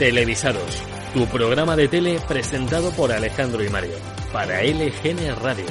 Televisados, 0.00 0.82
tu 1.12 1.26
programa 1.26 1.76
de 1.76 1.86
tele 1.86 2.16
presentado 2.26 2.90
por 2.92 3.12
Alejandro 3.12 3.62
y 3.62 3.68
Mario, 3.68 3.92
para 4.32 4.62
LGN 4.62 5.36
Radio. 5.42 5.66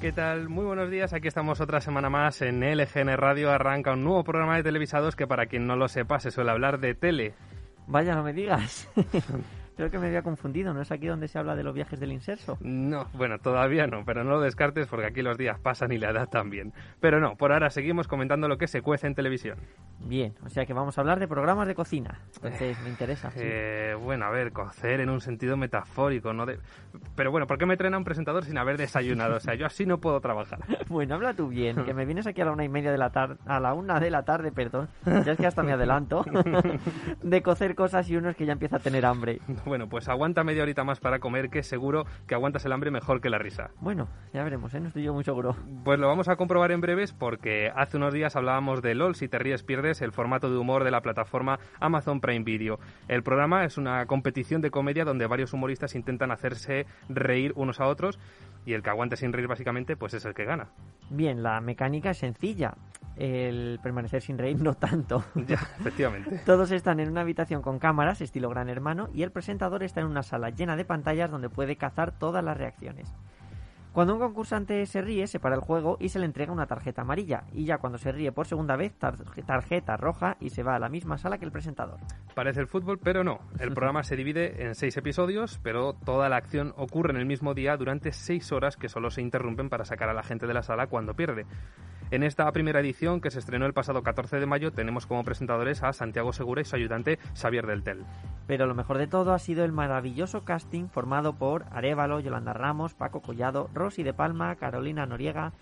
¿Qué 0.00 0.12
tal? 0.12 0.48
Muy 0.48 0.64
buenos 0.64 0.88
días. 0.88 1.12
Aquí 1.14 1.26
estamos 1.26 1.60
otra 1.60 1.80
semana 1.80 2.08
más 2.08 2.42
en 2.42 2.60
LGN 2.60 3.16
Radio. 3.16 3.50
Arranca 3.50 3.94
un 3.94 4.04
nuevo 4.04 4.22
programa 4.22 4.54
de 4.54 4.62
televisados 4.62 5.16
que 5.16 5.26
para 5.26 5.46
quien 5.46 5.66
no 5.66 5.74
lo 5.74 5.88
sepa 5.88 6.20
se 6.20 6.30
suele 6.30 6.52
hablar 6.52 6.78
de 6.78 6.94
tele. 6.94 7.34
Vaya, 7.88 8.14
no 8.14 8.22
me 8.22 8.34
digas. 8.34 8.88
Creo 9.76 9.90
que 9.90 9.98
me 9.98 10.06
había 10.06 10.22
confundido, 10.22 10.72
¿no 10.72 10.80
es 10.80 10.92
aquí 10.92 11.06
donde 11.06 11.28
se 11.28 11.38
habla 11.38 11.56
de 11.56 11.64
los 11.64 11.74
viajes 11.74 11.98
del 11.98 12.12
inserso? 12.12 12.56
No, 12.60 13.08
bueno, 13.14 13.38
todavía 13.38 13.86
no, 13.86 14.04
pero 14.04 14.22
no 14.24 14.30
lo 14.30 14.40
descartes 14.40 14.86
porque 14.86 15.06
aquí 15.06 15.22
los 15.22 15.36
días 15.36 15.58
pasan 15.58 15.92
y 15.92 15.98
la 15.98 16.10
edad 16.10 16.28
también. 16.28 16.72
Pero 17.00 17.20
no, 17.20 17.36
por 17.36 17.52
ahora 17.52 17.70
seguimos 17.70 18.06
comentando 18.06 18.48
lo 18.48 18.56
que 18.56 18.68
se 18.68 18.82
cuece 18.82 19.06
en 19.06 19.14
televisión. 19.14 19.58
Bien, 20.00 20.34
o 20.44 20.48
sea 20.48 20.66
que 20.66 20.72
vamos 20.72 20.96
a 20.98 21.00
hablar 21.00 21.18
de 21.18 21.26
programas 21.26 21.66
de 21.66 21.74
cocina. 21.74 22.20
Entonces, 22.36 22.80
me 22.82 22.90
interesa. 22.90 23.30
sí. 23.30 23.40
Eh, 23.42 23.96
bueno, 24.00 24.26
a 24.26 24.30
ver, 24.30 24.52
cocer 24.52 25.00
en 25.00 25.10
un 25.10 25.20
sentido 25.20 25.56
metafórico, 25.56 26.32
¿no? 26.32 26.46
De... 26.46 26.58
Pero 27.16 27.30
bueno, 27.30 27.46
¿por 27.46 27.58
qué 27.58 27.66
me 27.66 27.76
traen 27.76 27.94
a 27.94 27.98
un 27.98 28.04
presentador 28.04 28.44
sin 28.44 28.58
haber 28.58 28.76
desayunado? 28.76 29.36
O 29.36 29.40
sea, 29.40 29.54
yo 29.54 29.66
así 29.66 29.86
no 29.86 29.98
puedo 29.98 30.20
trabajar. 30.20 30.60
Bueno, 30.88 31.14
habla 31.16 31.34
tú 31.34 31.48
bien, 31.48 31.84
que 31.84 31.94
me 31.94 32.04
vienes 32.04 32.26
aquí 32.26 32.40
a 32.40 32.44
la 32.44 32.52
una 32.52 32.62
y 32.62 32.68
media 32.68 32.92
de 32.92 32.98
la 32.98 33.10
tarde, 33.10 33.36
a 33.46 33.58
la 33.58 33.74
una 33.74 33.98
de 33.98 34.10
la 34.10 34.22
tarde, 34.22 34.52
perdón, 34.52 34.88
ya 35.04 35.32
es 35.32 35.38
que 35.38 35.46
hasta 35.46 35.62
me 35.62 35.72
adelanto, 35.72 36.24
de 37.22 37.42
cocer 37.42 37.74
cosas 37.74 38.08
y 38.10 38.16
uno 38.16 38.28
es 38.28 38.36
que 38.36 38.46
ya 38.46 38.52
empieza 38.52 38.76
a 38.76 38.78
tener 38.78 39.04
hambre. 39.04 39.40
Bueno, 39.64 39.88
pues 39.88 40.08
aguanta 40.08 40.44
media 40.44 40.62
horita 40.62 40.84
más 40.84 41.00
para 41.00 41.18
comer, 41.18 41.48
que 41.48 41.62
seguro 41.62 42.04
que 42.26 42.34
aguantas 42.34 42.64
el 42.64 42.72
hambre 42.72 42.90
mejor 42.90 43.20
que 43.20 43.30
la 43.30 43.38
risa. 43.38 43.70
Bueno, 43.80 44.08
ya 44.32 44.44
veremos, 44.44 44.74
¿eh? 44.74 44.80
No 44.80 44.88
estoy 44.88 45.04
yo 45.04 45.14
muy 45.14 45.24
seguro. 45.24 45.56
Pues 45.84 45.98
lo 45.98 46.06
vamos 46.06 46.28
a 46.28 46.36
comprobar 46.36 46.72
en 46.72 46.80
breves 46.80 47.12
porque 47.12 47.70
hace 47.74 47.96
unos 47.96 48.12
días 48.12 48.36
hablábamos 48.36 48.82
de 48.82 48.94
LOL, 48.94 49.14
si 49.14 49.28
te 49.28 49.38
ríes 49.38 49.62
pierdes, 49.62 50.02
el 50.02 50.12
formato 50.12 50.50
de 50.50 50.58
humor 50.58 50.84
de 50.84 50.90
la 50.90 51.00
plataforma 51.00 51.58
Amazon 51.80 52.20
Prime 52.20 52.44
Video. 52.44 52.78
El 53.08 53.22
programa 53.22 53.64
es 53.64 53.78
una 53.78 54.06
competición 54.06 54.60
de 54.60 54.70
comedia 54.70 55.04
donde 55.04 55.26
varios 55.26 55.52
humoristas 55.52 55.94
intentan 55.94 56.30
hacerse 56.30 56.86
reír 57.08 57.52
unos 57.56 57.80
a 57.80 57.86
otros 57.86 58.18
y 58.66 58.72
el 58.72 58.82
que 58.82 58.90
aguante 58.90 59.16
sin 59.16 59.32
reír 59.32 59.48
básicamente 59.48 59.96
pues 59.96 60.14
es 60.14 60.24
el 60.24 60.34
que 60.34 60.44
gana. 60.44 60.68
Bien, 61.10 61.42
la 61.42 61.60
mecánica 61.60 62.10
es 62.10 62.18
sencilla. 62.18 62.74
El 63.16 63.78
permanecer 63.82 64.22
sin 64.22 64.38
reír 64.38 64.60
no 64.60 64.74
tanto. 64.74 65.24
Ya, 65.46 65.54
efectivamente. 65.80 66.40
Todos 66.44 66.70
están 66.72 67.00
en 67.00 67.10
una 67.10 67.20
habitación 67.20 67.62
con 67.62 67.78
cámaras, 67.78 68.20
estilo 68.20 68.48
Gran 68.48 68.68
Hermano, 68.68 69.08
y 69.14 69.22
el 69.22 69.30
presentador 69.30 69.82
está 69.82 70.00
en 70.00 70.06
una 70.06 70.22
sala 70.22 70.50
llena 70.50 70.74
de 70.76 70.84
pantallas 70.84 71.30
donde 71.30 71.48
puede 71.50 71.76
cazar 71.76 72.12
todas 72.18 72.42
las 72.44 72.56
reacciones. 72.56 73.14
Cuando 73.92 74.14
un 74.14 74.18
concursante 74.18 74.84
se 74.86 75.02
ríe, 75.02 75.28
se 75.28 75.38
para 75.38 75.54
el 75.54 75.60
juego 75.60 75.96
y 76.00 76.08
se 76.08 76.18
le 76.18 76.26
entrega 76.26 76.50
una 76.52 76.66
tarjeta 76.66 77.02
amarilla. 77.02 77.44
Y 77.52 77.64
ya 77.64 77.78
cuando 77.78 77.96
se 77.96 78.10
ríe 78.10 78.32
por 78.32 78.48
segunda 78.48 78.74
vez, 78.74 78.92
tar- 78.98 79.18
tarjeta 79.46 79.96
roja 79.96 80.36
y 80.40 80.50
se 80.50 80.64
va 80.64 80.74
a 80.74 80.80
la 80.80 80.88
misma 80.88 81.16
sala 81.16 81.38
que 81.38 81.44
el 81.44 81.52
presentador. 81.52 82.00
Parece 82.34 82.58
el 82.58 82.66
fútbol, 82.66 82.98
pero 82.98 83.22
no. 83.22 83.38
El 83.60 83.70
programa 83.74 84.02
se 84.02 84.16
divide 84.16 84.64
en 84.66 84.74
seis 84.74 84.96
episodios, 84.96 85.60
pero 85.62 85.92
toda 85.92 86.28
la 86.28 86.34
acción 86.38 86.74
ocurre 86.76 87.12
en 87.12 87.18
el 87.18 87.26
mismo 87.26 87.54
día 87.54 87.76
durante 87.76 88.10
seis 88.10 88.50
horas 88.50 88.76
que 88.76 88.88
solo 88.88 89.10
se 89.10 89.22
interrumpen 89.22 89.68
para 89.68 89.84
sacar 89.84 90.08
a 90.08 90.14
la 90.14 90.24
gente 90.24 90.48
de 90.48 90.54
la 90.54 90.62
sala 90.64 90.88
cuando 90.88 91.14
pierde. 91.14 91.46
En 92.10 92.22
esta 92.22 92.50
primera 92.52 92.80
edición, 92.80 93.20
que 93.20 93.30
se 93.30 93.38
estrenó 93.38 93.66
el 93.66 93.72
pasado 93.72 94.02
14 94.02 94.38
de 94.38 94.46
mayo, 94.46 94.72
tenemos 94.72 95.06
como 95.06 95.24
presentadores 95.24 95.82
a 95.82 95.92
Santiago 95.92 96.32
Segura 96.32 96.60
y 96.60 96.64
su 96.64 96.76
ayudante 96.76 97.18
Xavier 97.34 97.66
Del 97.66 97.82
Tel. 97.82 98.04
Pero 98.46 98.66
lo 98.66 98.74
mejor 98.74 98.98
de 98.98 99.06
todo 99.06 99.32
ha 99.32 99.38
sido 99.38 99.64
el 99.64 99.72
maravilloso 99.72 100.44
casting 100.44 100.88
formado 100.88 101.34
por 101.36 101.64
Arevalo, 101.70 102.20
Yolanda 102.20 102.52
Ramos, 102.52 102.94
Paco 102.94 103.22
Collado, 103.22 103.70
Rosy 103.72 104.02
de 104.02 104.12
Palma, 104.12 104.54
Carolina 104.56 105.06
Noriega, 105.06 105.52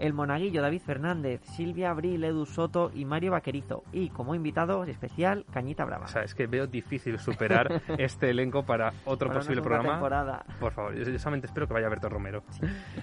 el 0.00 0.14
monaguillo 0.14 0.62
David 0.62 0.80
Fernández, 0.80 1.42
Silvia 1.44 1.90
Abril, 1.90 2.24
Edu 2.24 2.46
Soto 2.46 2.90
y 2.94 3.04
Mario 3.04 3.32
Vaquerizo. 3.32 3.84
Y 3.92 4.08
como 4.08 4.34
invitado 4.34 4.84
especial, 4.84 5.44
Cañita 5.52 5.84
Brava. 5.84 6.06
O 6.06 6.08
sea, 6.08 6.22
es 6.22 6.34
que 6.34 6.46
veo 6.46 6.66
difícil 6.66 7.18
superar 7.18 7.82
este 7.98 8.30
elenco 8.30 8.64
para 8.64 8.92
otro 9.04 9.28
Para 9.28 9.40
posible 9.40 9.62
programa. 9.62 9.90
temporada. 9.92 10.44
Por 10.58 10.72
favor, 10.72 10.94
yo 10.94 11.18
solamente 11.18 11.46
espero 11.46 11.68
que 11.68 11.74
vaya 11.74 11.88
Berto 11.88 12.08
Romero. 12.08 12.42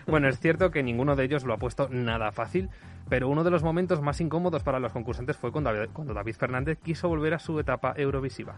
Bueno, 0.07 0.28
es 0.28 0.40
cierto 0.40 0.72
que 0.72 0.84
ninguno 0.84 1.16
de 1.16 1.24
ellos 1.24 1.44
lo 1.44 1.53
ha 1.53 1.57
puesto 1.57 1.88
nada 1.90 2.31
fácil, 2.31 2.69
pero 3.09 3.30
uno 3.30 3.44
de 3.44 3.52
los 3.52 3.63
momentos 3.63 4.02
más 4.02 4.19
incómodos 4.19 4.63
para 4.63 4.80
los 4.80 4.91
concursantes 4.91 5.38
fue 5.38 5.52
cuando 5.52 6.13
David 6.13 6.36
Fernández 6.36 6.80
quiso 6.81 7.07
volver 7.07 7.36
a 7.36 7.40
su 7.40 7.59
etapa 7.59 7.94
eurovisiva. 7.96 8.56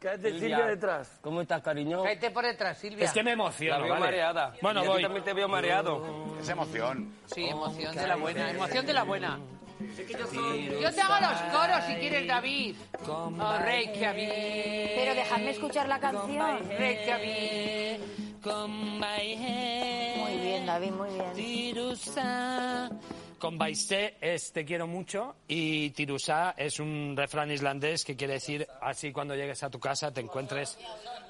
Cállate, 0.00 0.30
Silvia, 0.38 0.66
detrás. 0.66 1.18
¿Cómo 1.20 1.42
estás, 1.42 1.62
cariño? 1.62 2.02
Cállate 2.02 2.30
por 2.30 2.44
detrás, 2.46 2.78
Silvia. 2.78 3.04
Es 3.04 3.12
que 3.12 3.22
me 3.22 3.32
emociono, 3.32 3.76
La 3.80 3.82
veo 3.84 3.92
vale. 3.92 4.04
mareada. 4.06 4.54
Bueno, 4.62 4.82
Y 4.82 4.86
voy. 4.88 5.02
también 5.02 5.24
te 5.24 5.34
veo 5.34 5.46
mareado. 5.46 6.02
Es 6.40 6.48
emoción. 6.48 7.12
Sí, 7.26 7.46
emoción 7.46 7.94
de 7.94 8.06
la 8.06 8.16
buena. 8.16 8.50
Emoción 8.50 8.86
de 8.86 8.94
la 8.94 9.02
buena. 9.02 9.38
Yo 10.80 10.92
te 10.92 11.00
hago 11.00 11.14
los 11.20 11.40
coros 11.52 11.84
si 11.86 11.94
quieres, 11.96 12.26
David. 12.26 12.76
Oh, 13.06 13.30
Reykjavik. 13.62 14.28
Pero 14.94 15.14
dejadme 15.14 15.50
escuchar 15.50 15.86
la 15.88 15.98
canción. 16.00 16.66
Reykjavik. 16.78 18.00
Muy 18.42 20.36
bien, 20.38 20.64
David, 20.66 20.92
muy 20.92 21.10
bien. 21.10 21.74
Con 23.40 23.56
Baiste 23.58 24.16
es 24.20 24.52
te 24.52 24.64
quiero 24.66 24.86
mucho 24.86 25.34
y 25.48 25.90
Tirusa 25.90 26.54
es 26.56 26.78
un 26.78 27.14
refrán 27.16 27.50
islandés 27.50 28.04
que 28.04 28.14
quiere 28.14 28.34
decir 28.34 28.66
así 28.82 29.10
cuando 29.12 29.34
llegues 29.34 29.62
a 29.62 29.70
tu 29.70 29.80
casa 29.80 30.12
te 30.12 30.20
encuentres 30.20 30.78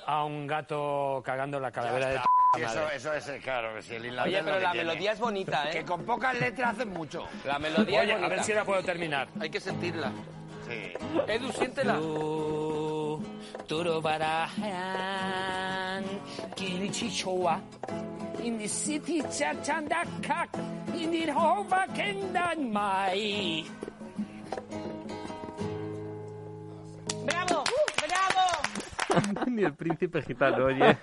a 0.06 0.24
un 0.24 0.44
gato 0.46 1.22
cagando 1.24 1.58
en 1.58 1.62
la 1.62 1.70
calavera 1.70 2.08
de 2.08 2.16
tu 2.16 2.22
Sí, 2.56 2.62
eso, 2.62 2.74
madre. 2.80 2.96
eso 2.96 3.14
es, 3.14 3.28
eh, 3.28 3.38
claro, 3.40 3.72
que 3.76 3.82
si 3.82 3.94
el 3.94 4.06
islandés 4.06 4.26
Oye, 4.34 4.38
lo 4.40 4.44
pero 4.44 4.56
que 4.58 4.62
la 4.64 4.72
tiene. 4.72 4.86
melodía 4.88 5.12
es 5.12 5.20
bonita, 5.20 5.70
Que 5.70 5.78
¿eh? 5.78 5.84
con 5.84 6.04
pocas 6.04 6.36
letras 6.40 6.72
hacen 6.74 6.88
mucho. 6.88 7.28
La 7.44 7.60
melodía 7.60 8.00
Oye, 8.00 8.08
es 8.10 8.16
a 8.16 8.18
bonita. 8.18 8.34
ver 8.34 8.44
si 8.44 8.52
la 8.54 8.64
puedo 8.64 8.82
terminar. 8.82 9.28
Hay 9.38 9.50
que 9.50 9.60
sentirla. 9.60 10.10
Sí. 10.68 10.92
Edu, 11.28 11.52
siéntela. 11.52 11.94
Tu- 11.94 13.22
Turubarahan, 13.68 14.58
Kilichichowa, 16.56 17.60
in 18.44 18.58
the 18.58 18.68
city 18.68 19.20
Chachandakak, 19.22 20.48
in 20.94 21.10
the 21.10 21.32
Hova 21.32 21.86
Kendan 21.94 22.72
Mai. 22.72 23.64
¡Bravo! 27.24 27.64
¡Bravo! 28.06 29.46
Ni 29.50 29.64
el 29.64 29.74
príncipe 29.74 30.22
gitano, 30.22 30.66
oye. 30.66 30.96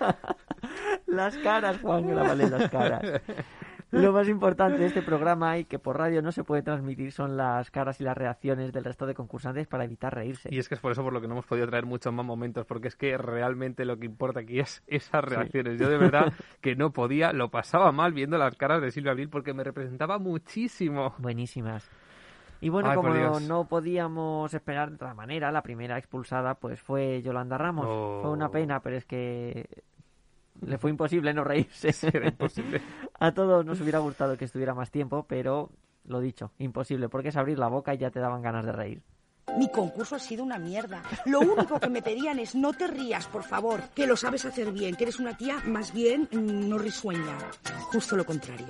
Las 1.06 1.36
caras, 1.38 1.80
Juan, 1.80 2.08
grábale 2.08 2.48
las 2.50 2.70
caras. 2.70 3.02
Lo 3.90 4.12
más 4.12 4.28
importante 4.28 4.78
de 4.78 4.86
este 4.86 5.00
programa 5.00 5.56
y 5.56 5.64
que 5.64 5.78
por 5.78 5.96
radio 5.96 6.20
no 6.20 6.30
se 6.30 6.44
puede 6.44 6.62
transmitir 6.62 7.10
son 7.10 7.36
las 7.36 7.70
caras 7.70 8.00
y 8.00 8.04
las 8.04 8.16
reacciones 8.16 8.72
del 8.72 8.84
resto 8.84 9.06
de 9.06 9.14
concursantes 9.14 9.66
para 9.66 9.84
evitar 9.84 10.14
reírse. 10.14 10.48
Y 10.52 10.58
es 10.58 10.68
que 10.68 10.74
es 10.74 10.80
por 10.80 10.92
eso 10.92 11.02
por 11.02 11.12
lo 11.12 11.20
que 11.20 11.26
no 11.26 11.34
hemos 11.34 11.46
podido 11.46 11.66
traer 11.66 11.86
muchos 11.86 12.12
más 12.12 12.26
momentos, 12.26 12.66
porque 12.66 12.88
es 12.88 12.96
que 12.96 13.16
realmente 13.16 13.86
lo 13.86 13.98
que 13.98 14.04
importa 14.04 14.40
aquí 14.40 14.60
es 14.60 14.82
esas 14.86 15.24
reacciones. 15.24 15.80
Yo 15.80 15.88
de 15.88 15.96
verdad 15.96 16.32
que 16.60 16.76
no 16.76 16.92
podía, 16.92 17.32
lo 17.32 17.50
pasaba 17.50 17.90
mal 17.90 18.12
viendo 18.12 18.36
las 18.36 18.56
caras 18.56 18.82
de 18.82 18.90
Silvia 18.90 19.12
Abril 19.12 19.30
porque 19.30 19.54
me 19.54 19.64
representaba 19.64 20.18
muchísimo. 20.18 21.14
Buenísimas. 21.18 21.88
Y 22.60 22.70
bueno, 22.70 22.90
Ay, 22.90 22.96
como 22.96 23.40
no 23.40 23.68
podíamos 23.68 24.52
esperar 24.52 24.88
de 24.88 24.96
otra 24.96 25.14
manera, 25.14 25.52
la 25.52 25.62
primera 25.62 25.96
expulsada 25.96 26.56
pues 26.56 26.80
fue 26.80 27.22
Yolanda 27.22 27.56
Ramos. 27.56 27.86
Oh. 27.88 28.18
Fue 28.20 28.30
una 28.32 28.50
pena, 28.50 28.80
pero 28.80 28.96
es 28.96 29.04
que 29.04 29.66
le 30.66 30.78
fue 30.78 30.90
imposible 30.90 31.32
no 31.34 31.44
reírse. 31.44 31.94
Era 32.06 32.28
imposible. 32.28 32.80
A 33.18 33.32
todos 33.32 33.64
nos 33.64 33.80
hubiera 33.80 33.98
gustado 33.98 34.36
que 34.36 34.44
estuviera 34.44 34.74
más 34.74 34.90
tiempo, 34.90 35.26
pero 35.28 35.70
lo 36.04 36.20
dicho, 36.20 36.52
imposible, 36.58 37.08
porque 37.08 37.28
es 37.28 37.36
abrir 37.36 37.58
la 37.58 37.68
boca 37.68 37.94
y 37.94 37.98
ya 37.98 38.10
te 38.10 38.20
daban 38.20 38.42
ganas 38.42 38.64
de 38.64 38.72
reír. 38.72 39.02
Mi 39.56 39.70
concurso 39.70 40.16
ha 40.16 40.18
sido 40.18 40.44
una 40.44 40.58
mierda. 40.58 41.02
Lo 41.24 41.40
único 41.40 41.80
que 41.80 41.88
me 41.88 42.02
pedían 42.02 42.38
es 42.38 42.54
no 42.54 42.72
te 42.72 42.86
rías, 42.86 43.26
por 43.26 43.42
favor, 43.42 43.80
que 43.94 44.06
lo 44.06 44.16
sabes 44.16 44.44
hacer 44.44 44.72
bien, 44.72 44.94
que 44.94 45.04
eres 45.04 45.18
una 45.18 45.36
tía 45.36 45.58
más 45.64 45.92
bien 45.92 46.28
no 46.32 46.78
risueña. 46.78 47.38
Justo 47.84 48.16
lo 48.16 48.26
contrario. 48.26 48.66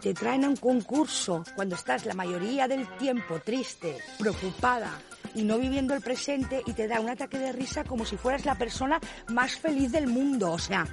Te 0.00 0.14
traen 0.14 0.44
a 0.44 0.48
un 0.48 0.56
concurso 0.56 1.44
cuando 1.54 1.74
estás 1.74 2.06
la 2.06 2.14
mayoría 2.14 2.66
del 2.66 2.88
tiempo 2.96 3.40
triste, 3.44 3.98
preocupada 4.18 4.90
y 5.34 5.42
no 5.42 5.58
viviendo 5.58 5.94
el 5.94 6.00
presente 6.00 6.62
y 6.66 6.72
te 6.72 6.88
da 6.88 7.00
un 7.00 7.08
ataque 7.08 7.38
de 7.38 7.52
risa 7.52 7.84
como 7.84 8.04
si 8.04 8.16
fueras 8.16 8.44
la 8.44 8.54
persona 8.56 9.00
más 9.28 9.56
feliz 9.56 9.92
del 9.92 10.06
mundo. 10.06 10.52
O 10.52 10.58
sea, 10.58 10.86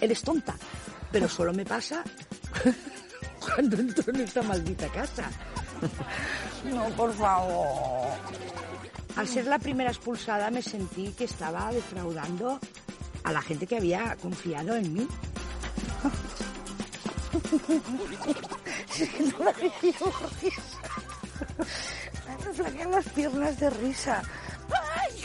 eres 0.00 0.22
tonta. 0.22 0.54
Pero 1.12 1.28
solo 1.28 1.52
me 1.52 1.64
pasa 1.64 2.02
cuando 3.40 3.76
entro 3.76 4.12
en 4.12 4.20
esta 4.20 4.42
maldita 4.42 4.88
casa. 4.88 5.30
No, 6.64 6.88
por 6.90 7.14
favor. 7.14 8.08
Al 9.16 9.28
ser 9.28 9.46
la 9.46 9.58
primera 9.58 9.90
expulsada 9.90 10.50
me 10.50 10.62
sentí 10.62 11.12
que 11.12 11.24
estaba 11.24 11.70
defraudando 11.72 12.58
a 13.24 13.32
la 13.32 13.42
gente 13.42 13.66
que 13.66 13.76
había 13.76 14.16
confiado 14.16 14.76
en 14.76 14.92
mí. 14.92 15.08
Es 18.98 19.10
que 19.10 19.24
no 19.24 19.38
me. 19.40 19.52
Me 22.28 22.52
flaquean 22.52 22.90
las 22.90 23.08
piernas 23.10 23.58
de 23.58 23.70
risa. 23.70 24.22
¡Ay! 24.70 25.22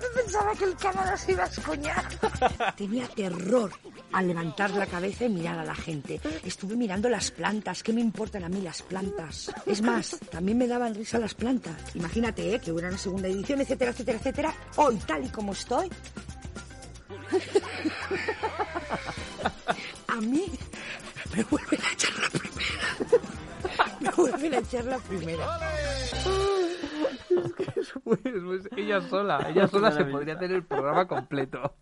Me 0.00 0.22
pensaba 0.22 0.52
que 0.54 0.64
el 0.64 0.76
Canadá 0.76 1.16
se 1.16 1.32
iba 1.32 1.44
a 1.44 1.46
escoñar. 1.46 2.04
Tenía 2.76 3.06
terror 3.08 3.70
a 4.12 4.22
levantar 4.22 4.70
la 4.70 4.86
cabeza 4.86 5.24
y 5.24 5.28
mirar 5.30 5.58
a 5.58 5.64
la 5.64 5.74
gente. 5.74 6.20
Estuve 6.44 6.76
mirando 6.76 7.08
las 7.08 7.30
plantas. 7.30 7.82
¿Qué 7.82 7.92
me 7.92 8.00
importan 8.00 8.44
a 8.44 8.48
mí 8.48 8.60
las 8.60 8.82
plantas? 8.82 9.50
Es 9.66 9.82
más, 9.82 10.18
también 10.30 10.58
me 10.58 10.66
daban 10.66 10.94
risa 10.94 11.18
las 11.18 11.34
plantas. 11.34 11.74
Imagínate, 11.94 12.54
¿eh? 12.54 12.60
que 12.60 12.72
hubiera 12.72 12.88
una 12.88 12.98
segunda 12.98 13.28
edición, 13.28 13.60
etcétera, 13.60 13.90
etcétera, 13.92 14.18
etcétera. 14.18 14.54
Hoy, 14.76 14.96
tal 15.06 15.24
y 15.24 15.28
como 15.28 15.52
estoy, 15.52 15.88
a 20.08 20.16
mí 20.20 20.44
me 21.34 21.42
vuelven 21.44 21.80
a 21.82 21.92
echar 21.92 22.18
la 22.18 22.28
vuelven 24.16 24.54
a 24.54 24.58
echar 24.58 24.84
la 24.84 24.98
primera. 24.98 25.46
Pues, 28.04 28.20
pues 28.22 28.68
ella 28.76 29.00
sola, 29.00 29.46
ella 29.48 29.66
sola 29.66 29.90
se 29.90 30.04
podría 30.04 30.34
hacer 30.34 30.52
el 30.52 30.64
programa 30.64 31.06
completo. 31.06 31.76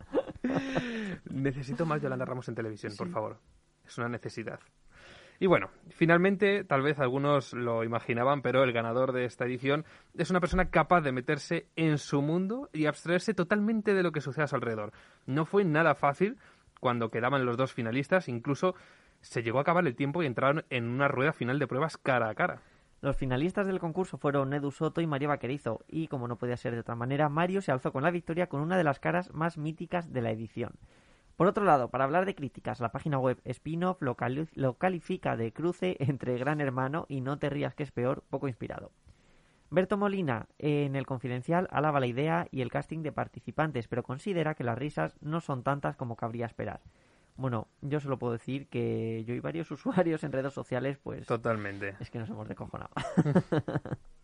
Necesito 1.31 1.87
más 1.87 2.01
Yolanda 2.01 2.25
Ramos 2.25 2.49
en 2.49 2.55
televisión, 2.55 2.93
por 2.97 3.11
favor. 3.11 3.39
Es 3.87 3.99
una 3.99 4.09
necesidad. 4.09 4.61
Y 5.43 5.47
bueno, 5.47 5.71
finalmente, 5.89 6.65
tal 6.65 6.83
vez 6.83 6.99
algunos 6.99 7.55
lo 7.55 7.83
imaginaban, 7.83 8.43
pero 8.43 8.63
el 8.63 8.73
ganador 8.73 9.13
de 9.13 9.25
esta 9.25 9.47
edición 9.47 9.87
es 10.17 10.31
una 10.31 10.41
persona 10.41 10.69
capaz 10.69 11.01
de 11.01 11.13
meterse 11.13 11.67
en 11.77 11.97
su 11.97 12.21
mundo 12.21 12.69
y 12.75 12.85
abstraerse 12.85 13.33
totalmente 13.33 13.95
de 13.95 14.03
lo 14.03 14.13
que 14.13 14.21
sucede 14.21 14.45
a 14.45 14.49
su 14.49 14.57
alrededor. 14.57 14.93
No 15.25 15.47
fue 15.47 15.65
nada 15.65 15.95
fácil 15.95 16.37
cuando 16.79 17.11
quedaban 17.11 17.47
los 17.47 17.57
dos 17.57 17.73
finalistas, 17.73 18.29
incluso 18.29 18.75
se 19.21 19.43
llegó 19.43 19.59
a 19.59 19.63
acabar 19.63 19.87
el 19.87 19.97
tiempo 19.97 20.23
y 20.23 20.27
entraron 20.27 20.65
en 20.71 20.89
una 20.89 21.09
rueda 21.09 21.33
final 21.33 21.59
de 21.59 21.67
pruebas 21.67 21.97
cara 21.97 22.29
a 22.29 22.35
cara. 22.35 22.63
Los 23.01 23.17
finalistas 23.17 23.67
del 23.67 23.79
concurso 23.81 24.19
fueron 24.19 24.53
Edu 24.53 24.71
Soto 24.71 25.01
y 25.01 25.07
María 25.07 25.29
Vaquerizo, 25.29 25.81
y 25.89 26.09
como 26.09 26.29
no 26.29 26.37
podía 26.37 26.59
ser 26.59 26.75
de 26.75 26.81
otra 26.81 26.97
manera, 26.97 27.31
Mario 27.31 27.63
se 27.63 27.73
alzó 27.73 27.93
con 27.93 28.03
la 28.03 28.11
victoria 28.11 28.49
con 28.49 28.61
una 28.61 28.77
de 28.77 28.85
las 28.85 29.01
caras 29.01 29.33
más 29.33 29.57
míticas 29.57 30.13
de 30.13 30.21
la 30.21 30.31
edición. 30.31 30.75
Por 31.37 31.47
otro 31.47 31.65
lado, 31.65 31.89
para 31.89 32.05
hablar 32.05 32.27
de 32.27 32.35
críticas, 32.35 32.81
la 32.81 32.93
página 32.93 33.19
web 33.19 33.41
Spinoff 33.51 34.03
lo, 34.03 34.17
lo 34.53 34.75
califica 34.75 35.39
de 35.39 35.55
cruce 35.55 35.97
entre 36.01 36.37
Gran 36.37 36.61
Hermano 36.61 37.07
y 37.09 37.23
No 37.23 37.39
te 37.39 37.49
rías 37.49 37.75
que 37.75 37.85
es 37.85 37.91
peor, 37.91 38.23
poco 38.29 38.49
inspirado. 38.49 38.93
Berto 39.71 39.97
Molina, 39.97 40.49
en 40.59 40.97
el 40.97 41.07
Confidencial, 41.07 41.69
alaba 41.71 42.01
la 42.01 42.09
idea 42.09 42.49
y 42.51 42.61
el 42.61 42.71
casting 42.71 43.03
de 43.03 43.13
participantes, 43.13 43.89
pero 43.89 44.03
considera 44.03 44.55
que 44.55 44.65
las 44.65 44.77
risas 44.77 45.17
no 45.23 45.41
son 45.41 45.63
tantas 45.63 45.97
como 45.97 46.17
cabría 46.17 46.45
esperar. 46.45 46.81
Bueno, 47.41 47.69
yo 47.81 48.01
solo 48.01 48.19
puedo 48.19 48.35
decir 48.35 48.69
que 48.69 49.25
yo 49.25 49.35
y 49.35 49.41
varios 49.41 49.71
usuarios 49.71 50.23
en 50.25 50.33
redes 50.33 50.53
sociales, 50.53 50.99
pues 51.03 51.27
Totalmente. 51.27 51.97
es 51.99 52.11
que 52.11 52.19
nos 52.19 52.29
hemos 52.29 52.47
descojonado. 52.47 52.91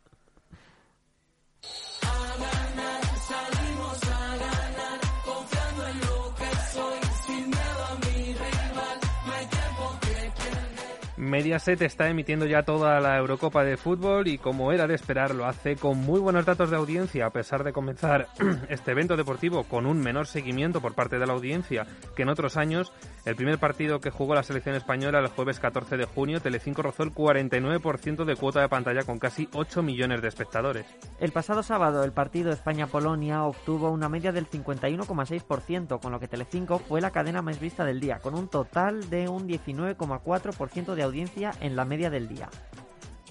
Mediaset 11.26 11.82
está 11.82 12.08
emitiendo 12.08 12.46
ya 12.46 12.62
toda 12.62 13.00
la 13.00 13.18
Eurocopa 13.18 13.64
de 13.64 13.76
fútbol 13.76 14.28
y 14.28 14.38
como 14.38 14.70
era 14.70 14.86
de 14.86 14.94
esperar 14.94 15.34
lo 15.34 15.46
hace 15.46 15.74
con 15.74 15.98
muy 15.98 16.20
buenos 16.20 16.46
datos 16.46 16.70
de 16.70 16.76
audiencia 16.76 17.26
a 17.26 17.30
pesar 17.30 17.64
de 17.64 17.72
comenzar 17.72 18.28
este 18.68 18.92
evento 18.92 19.16
deportivo 19.16 19.64
con 19.64 19.86
un 19.86 19.98
menor 19.98 20.28
seguimiento 20.28 20.80
por 20.80 20.94
parte 20.94 21.18
de 21.18 21.26
la 21.26 21.32
audiencia 21.32 21.84
que 22.14 22.22
en 22.22 22.28
otros 22.28 22.56
años. 22.56 22.92
El 23.24 23.34
primer 23.34 23.58
partido 23.58 23.98
que 23.98 24.10
jugó 24.10 24.36
la 24.36 24.44
selección 24.44 24.76
española 24.76 25.18
el 25.18 25.26
jueves 25.26 25.58
14 25.58 25.96
de 25.96 26.04
junio, 26.04 26.40
Telecinco 26.40 26.82
rozó 26.82 27.02
el 27.02 27.12
49% 27.12 28.24
de 28.24 28.36
cuota 28.36 28.60
de 28.60 28.68
pantalla 28.68 29.02
con 29.02 29.18
casi 29.18 29.48
8 29.52 29.82
millones 29.82 30.22
de 30.22 30.28
espectadores. 30.28 30.86
El 31.18 31.32
pasado 31.32 31.64
sábado 31.64 32.04
el 32.04 32.12
partido 32.12 32.52
España-Polonia 32.52 33.42
obtuvo 33.42 33.90
una 33.90 34.08
media 34.08 34.30
del 34.30 34.48
51,6%, 34.48 36.00
con 36.00 36.12
lo 36.12 36.20
que 36.20 36.28
Telecinco 36.28 36.78
fue 36.78 37.00
la 37.00 37.10
cadena 37.10 37.42
más 37.42 37.58
vista 37.58 37.84
del 37.84 37.98
día, 37.98 38.20
con 38.20 38.36
un 38.36 38.46
total 38.46 39.10
de 39.10 39.28
un 39.28 39.48
19,4% 39.48 40.94
de 40.94 41.02
audiencia 41.02 41.15
en 41.60 41.76
la 41.76 41.84
media 41.84 42.10
del 42.10 42.28
día. 42.28 42.48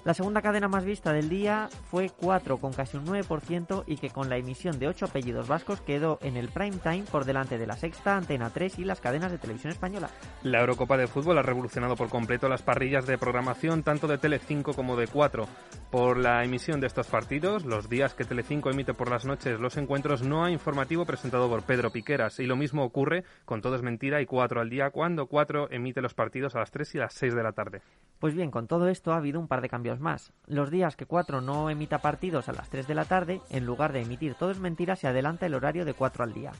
La 0.06 0.14
segunda 0.14 0.40
cadena 0.40 0.68
más 0.68 0.84
vista 0.84 1.12
del 1.12 1.28
día 1.28 1.68
fue 1.90 2.10
4, 2.10 2.58
con 2.58 2.72
casi 2.72 2.96
un 2.96 3.06
9%, 3.06 3.82
y 3.88 3.96
que 3.96 4.10
con 4.10 4.28
la 4.28 4.36
emisión 4.36 4.78
de 4.78 4.86
8 4.86 5.06
apellidos 5.06 5.48
vascos 5.48 5.80
quedó 5.80 6.20
en 6.22 6.36
el 6.36 6.48
prime 6.48 6.76
time 6.76 7.02
por 7.10 7.24
delante 7.24 7.58
de 7.58 7.66
la 7.66 7.76
sexta, 7.76 8.16
Antena 8.16 8.50
3 8.50 8.78
y 8.78 8.84
las 8.84 9.00
cadenas 9.00 9.32
de 9.32 9.38
televisión 9.38 9.72
española. 9.72 10.08
La 10.44 10.60
Eurocopa 10.60 10.96
de 10.96 11.08
fútbol 11.08 11.38
ha 11.38 11.42
revolucionado 11.42 11.96
por 11.96 12.08
completo 12.08 12.48
las 12.48 12.62
parrillas 12.62 13.04
de 13.06 13.18
programación 13.18 13.82
tanto 13.82 14.06
de 14.06 14.18
Telecinco 14.18 14.74
como 14.74 14.96
de 14.96 15.08
4. 15.08 15.48
Por 15.90 16.18
la 16.18 16.42
emisión 16.42 16.80
de 16.80 16.88
estos 16.88 17.06
partidos, 17.06 17.64
los 17.64 17.88
días 17.88 18.12
que 18.12 18.24
Telecinco 18.24 18.70
emite 18.70 18.92
por 18.92 19.08
las 19.08 19.24
noches 19.24 19.60
los 19.60 19.76
encuentros 19.76 20.20
no 20.22 20.44
hay 20.44 20.52
informativo 20.52 21.06
presentado 21.06 21.48
por 21.48 21.62
Pedro 21.62 21.90
Piqueras 21.90 22.40
y 22.40 22.46
lo 22.46 22.56
mismo 22.56 22.82
ocurre 22.82 23.22
con 23.44 23.62
Todo 23.62 23.76
es 23.76 23.82
Mentira 23.82 24.20
y 24.20 24.26
4 24.26 24.60
al 24.60 24.68
día 24.68 24.90
cuando 24.90 25.26
4 25.26 25.68
emite 25.70 26.02
los 26.02 26.12
partidos 26.12 26.56
a 26.56 26.58
las 26.58 26.72
3 26.72 26.96
y 26.96 26.98
las 26.98 27.14
6 27.14 27.36
de 27.36 27.42
la 27.42 27.52
tarde. 27.52 27.82
Pues 28.18 28.34
bien, 28.34 28.50
con 28.50 28.66
todo 28.66 28.88
esto 28.88 29.12
ha 29.12 29.18
habido 29.18 29.38
un 29.38 29.46
par 29.46 29.60
de 29.60 29.68
cambios 29.68 30.00
más. 30.00 30.32
Los 30.46 30.70
días 30.72 30.96
que 30.96 31.06
4 31.06 31.40
no 31.40 31.70
emita 31.70 31.98
partidos 31.98 32.48
a 32.48 32.52
las 32.52 32.68
3 32.68 32.88
de 32.88 32.94
la 32.94 33.04
tarde, 33.04 33.40
en 33.50 33.64
lugar 33.64 33.92
de 33.92 34.02
emitir 34.02 34.34
todo 34.34 34.50
es 34.50 34.58
mentira, 34.58 34.96
se 34.96 35.06
adelanta 35.06 35.46
el 35.46 35.54
horario 35.54 35.84
de 35.84 35.94
4 35.94 36.24
al 36.24 36.34
día. 36.34 36.50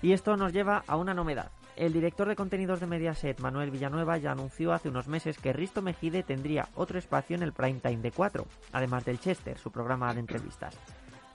Y 0.00 0.12
esto 0.12 0.36
nos 0.36 0.52
lleva 0.52 0.84
a 0.86 0.96
una 0.96 1.12
novedad. 1.12 1.50
El 1.76 1.92
director 1.92 2.28
de 2.28 2.36
contenidos 2.36 2.80
de 2.80 2.86
Mediaset, 2.86 3.40
Manuel 3.40 3.70
Villanueva, 3.70 4.18
ya 4.18 4.32
anunció 4.32 4.72
hace 4.72 4.88
unos 4.88 5.08
meses 5.08 5.38
que 5.38 5.52
Risto 5.52 5.82
Mejide 5.82 6.22
tendría 6.22 6.68
otro 6.74 6.98
espacio 6.98 7.36
en 7.36 7.42
el 7.42 7.52
prime 7.52 7.80
time 7.80 7.98
de 7.98 8.12
4, 8.12 8.44
además 8.72 9.04
del 9.04 9.20
Chester, 9.20 9.58
su 9.58 9.70
programa 9.70 10.12
de 10.12 10.20
entrevistas. 10.20 10.76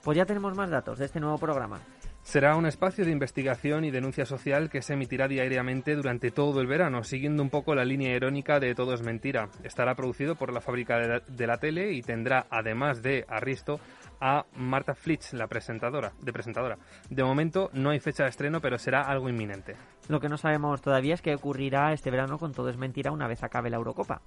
Pues 0.02 0.16
ya 0.16 0.24
tenemos 0.24 0.54
más 0.54 0.70
datos 0.70 0.98
de 0.98 1.06
este 1.06 1.18
nuevo 1.18 1.38
programa. 1.38 1.80
Será 2.26 2.56
un 2.56 2.66
espacio 2.66 3.04
de 3.04 3.12
investigación 3.12 3.84
y 3.84 3.92
denuncia 3.92 4.26
social 4.26 4.68
que 4.68 4.82
se 4.82 4.94
emitirá 4.94 5.28
diariamente 5.28 5.94
durante 5.94 6.32
todo 6.32 6.60
el 6.60 6.66
verano, 6.66 7.04
siguiendo 7.04 7.40
un 7.40 7.50
poco 7.50 7.76
la 7.76 7.84
línea 7.84 8.16
irónica 8.16 8.58
de 8.58 8.74
Todo 8.74 8.94
es 8.94 9.00
Mentira. 9.00 9.48
Estará 9.62 9.94
producido 9.94 10.34
por 10.34 10.52
la 10.52 10.60
fábrica 10.60 10.98
de 10.98 11.06
la, 11.06 11.20
de 11.20 11.46
la 11.46 11.58
tele 11.58 11.92
y 11.92 12.02
tendrá, 12.02 12.48
además 12.50 13.00
de 13.00 13.24
Arristo, 13.28 13.78
a 14.20 14.44
Marta 14.56 14.96
Flitch, 14.96 15.34
la 15.34 15.46
presentadora, 15.46 16.14
de 16.20 16.32
presentadora. 16.32 16.78
De 17.08 17.22
momento 17.22 17.70
no 17.74 17.90
hay 17.90 18.00
fecha 18.00 18.24
de 18.24 18.30
estreno, 18.30 18.60
pero 18.60 18.76
será 18.76 19.02
algo 19.02 19.28
inminente. 19.28 19.76
Lo 20.08 20.18
que 20.18 20.28
no 20.28 20.36
sabemos 20.36 20.82
todavía 20.82 21.14
es 21.14 21.22
qué 21.22 21.32
ocurrirá 21.32 21.92
este 21.92 22.10
verano 22.10 22.38
con 22.38 22.52
Todo 22.52 22.70
es 22.70 22.76
Mentira 22.76 23.12
una 23.12 23.28
vez 23.28 23.44
acabe 23.44 23.70
la 23.70 23.76
Eurocopa. 23.76 24.20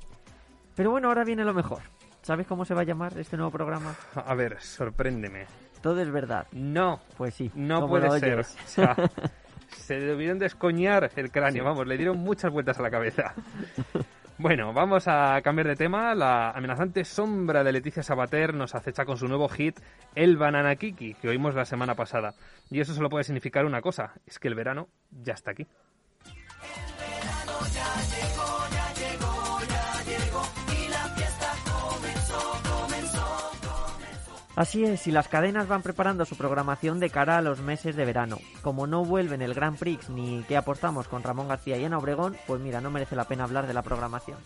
Pero 0.74 0.92
bueno, 0.92 1.10
ahora 1.10 1.26
viene 1.26 1.44
lo 1.44 1.54
mejor. 1.54 1.82
¿Sabes 2.22 2.48
cómo 2.48 2.64
se 2.64 2.74
va 2.74 2.82
a 2.82 2.86
llamar 2.86 3.18
este 3.18 3.36
nuevo 3.36 3.52
programa? 3.52 3.94
A 4.16 4.36
ver, 4.36 4.62
sorpréndeme. 4.62 5.48
Todo 5.82 6.02
es 6.02 6.12
verdad. 6.12 6.48
No, 6.52 7.00
Pues 7.18 7.36
sí. 7.36 7.52
no 7.56 7.88
puede 7.88 8.10
ser. 8.20 8.34
oyes. 8.36 8.58
O 8.64 8.68
sea, 8.68 8.96
se 9.70 10.00
debieron 10.00 10.40
descoñar 10.40 11.12
el 11.16 11.32
cráneo, 11.32 11.64
vamos, 11.64 11.88
le 11.88 11.98
dieron 11.98 12.18
muchas 12.18 12.52
vueltas 12.52 12.80
a 12.80 12.84
la 12.84 12.90
cabeza. 12.90 13.34
Bueno, 14.38 14.72
vamos 14.72 15.06
a 15.08 15.42
cambiar 15.44 15.68
de 15.68 15.76
tema. 15.76 16.16
La 16.16 16.52
amenazante 16.52 17.04
sombra 17.04 17.62
de 17.64 17.74
Leticia 17.74 18.02
Sabater 18.04 18.54
nos 18.54 18.74
acecha 18.74 19.04
con 19.04 19.18
su 19.18 19.28
nuevo 19.28 19.50
hit, 19.50 19.78
El 20.16 20.38
Banana 20.38 20.76
Kiki, 20.78 21.16
que 21.16 21.28
oímos 21.28 21.56
la 21.56 21.66
semana 21.66 21.94
pasada. 21.96 22.34
Y 22.70 22.80
eso 22.80 22.94
solo 22.94 23.10
puede 23.10 23.26
significar 23.26 23.66
una 23.66 23.82
cosa, 23.82 24.14
es 24.26 24.40
que 24.40 24.48
el 24.48 24.56
verano 24.56 24.88
ya 25.12 25.34
está 25.34 25.52
aquí. 25.52 25.68
Así 34.60 34.84
es, 34.84 35.08
y 35.08 35.12
las 35.14 35.30
cadenas 35.30 35.70
van 35.70 35.84
preparando 35.84 36.26
su 36.26 36.36
programación 36.36 37.00
de 37.00 37.10
cara 37.10 37.38
a 37.38 37.42
los 37.42 37.62
meses 37.62 37.96
de 37.96 38.04
verano. 38.04 38.40
Como 38.62 38.88
no 38.88 39.06
vuelven 39.06 39.42
el 39.42 39.54
Grand 39.54 39.80
Prix 39.80 40.10
ni 40.10 40.44
que 40.50 40.58
apostamos 40.58 41.08
con 41.08 41.24
Ramón 41.24 41.48
García 41.48 41.78
y 41.78 41.86
Ana 41.86 41.98
Obregón, 41.98 42.36
pues 42.46 42.60
mira, 42.60 42.82
no 42.82 42.92
merece 42.92 43.16
la 43.16 43.24
pena 43.24 43.46
hablar 43.46 43.68
de 43.68 43.74
la 43.74 43.84
programación. 43.84 44.38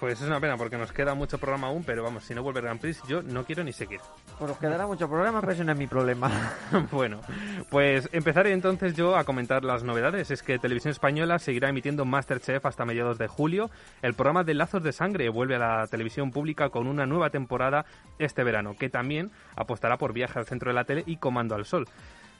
Pues 0.00 0.18
es 0.18 0.26
una 0.26 0.40
pena 0.40 0.56
porque 0.56 0.78
nos 0.78 0.92
queda 0.92 1.14
mucho 1.14 1.36
programa 1.36 1.66
aún, 1.66 1.84
pero 1.84 2.02
vamos, 2.02 2.24
si 2.24 2.34
no 2.34 2.42
vuelve 2.42 2.60
el 2.60 2.64
Grand 2.64 2.80
Prix, 2.80 3.02
yo 3.06 3.22
no 3.22 3.44
quiero 3.44 3.62
ni 3.62 3.74
seguir. 3.74 4.00
Pues 4.38 4.50
os 4.50 4.56
quedará 4.56 4.86
mucho 4.86 5.06
programa, 5.10 5.40
pero 5.42 5.52
ese 5.52 5.62
no 5.62 5.72
es 5.72 5.78
mi 5.78 5.86
problema. 5.86 6.30
bueno, 6.90 7.20
pues 7.68 8.08
empezaré 8.10 8.52
entonces 8.52 8.94
yo 8.94 9.14
a 9.14 9.24
comentar 9.24 9.62
las 9.62 9.84
novedades. 9.84 10.30
Es 10.30 10.42
que 10.42 10.58
Televisión 10.58 10.92
Española 10.92 11.38
seguirá 11.38 11.68
emitiendo 11.68 12.06
Masterchef 12.06 12.64
hasta 12.64 12.86
mediados 12.86 13.18
de 13.18 13.28
julio. 13.28 13.70
El 14.00 14.14
programa 14.14 14.42
de 14.42 14.54
Lazos 14.54 14.82
de 14.82 14.92
Sangre 14.92 15.28
vuelve 15.28 15.56
a 15.56 15.58
la 15.58 15.86
televisión 15.86 16.30
pública 16.30 16.70
con 16.70 16.86
una 16.86 17.04
nueva 17.04 17.28
temporada 17.28 17.84
este 18.18 18.42
verano, 18.42 18.76
que 18.78 18.88
también 18.88 19.30
apostará 19.54 19.98
por 19.98 20.14
Viaje 20.14 20.38
al 20.38 20.46
Centro 20.46 20.70
de 20.70 20.76
la 20.76 20.84
Tele 20.84 21.04
y 21.04 21.18
Comando 21.18 21.54
al 21.54 21.66
Sol. 21.66 21.86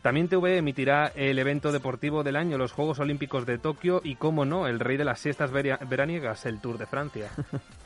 También 0.03 0.29
TV 0.29 0.57
emitirá 0.57 1.13
el 1.15 1.39
evento 1.39 1.73
deportivo 1.73 2.23
del 2.23 2.37
año, 2.37 2.57
los 2.57 2.73
Juegos 2.73 3.01
Olímpicos 3.01 3.45
de 3.45 3.59
Tokio 3.59 4.01
y, 4.03 4.15
como 4.15 4.47
no, 4.47 4.67
el 4.67 4.81
rey 4.81 4.97
de 4.97 5.05
las 5.05 5.21
siestas 5.21 5.53
veraniegas, 5.53 6.47
el 6.47 6.59
Tour 6.61 6.79
de 6.79 6.87
Francia. 6.87 7.29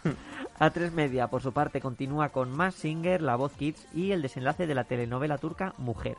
A3 0.60 0.92
Media, 0.92 1.26
por 1.26 1.42
su 1.42 1.52
parte, 1.52 1.80
continúa 1.80 2.28
con 2.28 2.56
Más 2.56 2.76
Singer, 2.76 3.20
La 3.20 3.34
Voz 3.34 3.52
Kids 3.54 3.88
y 3.92 4.12
el 4.12 4.22
desenlace 4.22 4.68
de 4.68 4.76
la 4.76 4.84
telenovela 4.84 5.38
turca 5.38 5.74
Mujer. 5.76 6.16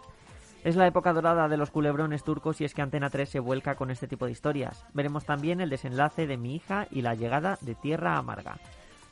Es 0.65 0.75
la 0.75 0.87
época 0.87 1.13
dorada 1.13 1.47
de 1.47 1.55
los 1.55 1.71
culebrones 1.71 2.23
turcos 2.23 2.59
y 2.59 2.65
es 2.65 2.73
que 2.73 2.81
Antena 2.81 3.09
3 3.09 3.29
se 3.29 3.39
vuelca 3.39 3.75
con 3.75 3.89
este 3.89 4.07
tipo 4.07 4.25
de 4.25 4.33
historias. 4.33 4.85
Veremos 4.93 5.23
también 5.23 5.61
el 5.61 5.69
desenlace 5.69 6.27
de 6.27 6.35
Mi 6.35 6.55
hija 6.55 6.87
y 6.91 7.03
la 7.03 7.15
llegada 7.15 7.57
de 7.61 7.75
Tierra 7.75 8.17
Amarga. 8.17 8.57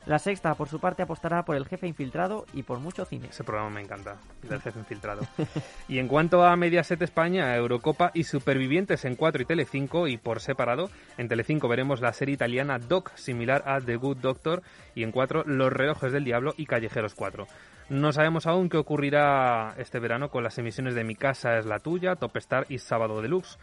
La 0.06 0.18
sexta, 0.18 0.54
por 0.54 0.68
su 0.68 0.80
parte, 0.80 1.02
apostará 1.02 1.44
por 1.44 1.56
el 1.56 1.66
jefe 1.66 1.86
infiltrado 1.86 2.44
y 2.52 2.62
por 2.62 2.78
mucho 2.78 3.06
cine. 3.06 3.28
Ese 3.28 3.42
programa 3.42 3.70
me 3.70 3.80
encanta, 3.80 4.16
el 4.42 4.48
del 4.50 4.60
jefe 4.60 4.78
infiltrado. 4.78 5.22
y 5.88 5.98
en 5.98 6.08
cuanto 6.08 6.44
a 6.44 6.54
Mediaset 6.56 7.00
España, 7.00 7.56
Eurocopa 7.56 8.10
y 8.12 8.24
Supervivientes 8.24 9.06
en 9.06 9.16
4 9.16 9.42
y 9.42 9.44
Telecinco 9.46 10.06
y 10.06 10.18
por 10.18 10.40
separado, 10.40 10.90
en 11.16 11.28
Telecinco 11.28 11.68
veremos 11.68 12.02
la 12.02 12.12
serie 12.12 12.34
italiana 12.34 12.78
Doc, 12.78 13.14
similar 13.14 13.62
a 13.66 13.80
The 13.80 13.96
Good 13.96 14.18
Doctor, 14.18 14.62
y 14.94 15.04
en 15.04 15.10
4 15.10 15.44
Los 15.46 15.72
relojes 15.72 16.12
del 16.12 16.24
diablo 16.24 16.52
y 16.58 16.66
Callejeros 16.66 17.14
4. 17.14 17.46
No 17.88 18.12
sabemos 18.12 18.46
aún 18.46 18.68
qué 18.68 18.76
ocurrirá 18.76 19.74
este 19.78 20.00
verano 20.00 20.30
con 20.30 20.42
las 20.44 20.58
emisiones 20.58 20.94
de 20.94 21.04
Mi 21.04 21.14
casa 21.16 21.58
es 21.58 21.66
la 21.66 21.78
tuya, 21.78 22.16
Top 22.16 22.36
Star 22.36 22.66
y 22.68 22.78
Sábado 22.78 23.22
Deluxe. 23.22 23.58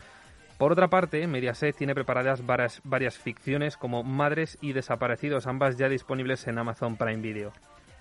Por 0.62 0.74
otra 0.74 0.92
parte, 0.92 1.26
Mediaset 1.26 1.76
tiene 1.76 1.96
preparadas 1.96 2.46
varias, 2.46 3.18
ficciones 3.18 3.78
como 3.78 4.04
Madres 4.04 4.60
y 4.62 4.74
Desaparecidos, 4.74 5.48
ambas 5.48 5.76
ya 5.76 5.90
disponibles 5.90 6.46
en 6.46 6.60
Amazon 6.60 6.98
Prime 6.98 7.20
Video. 7.20 7.52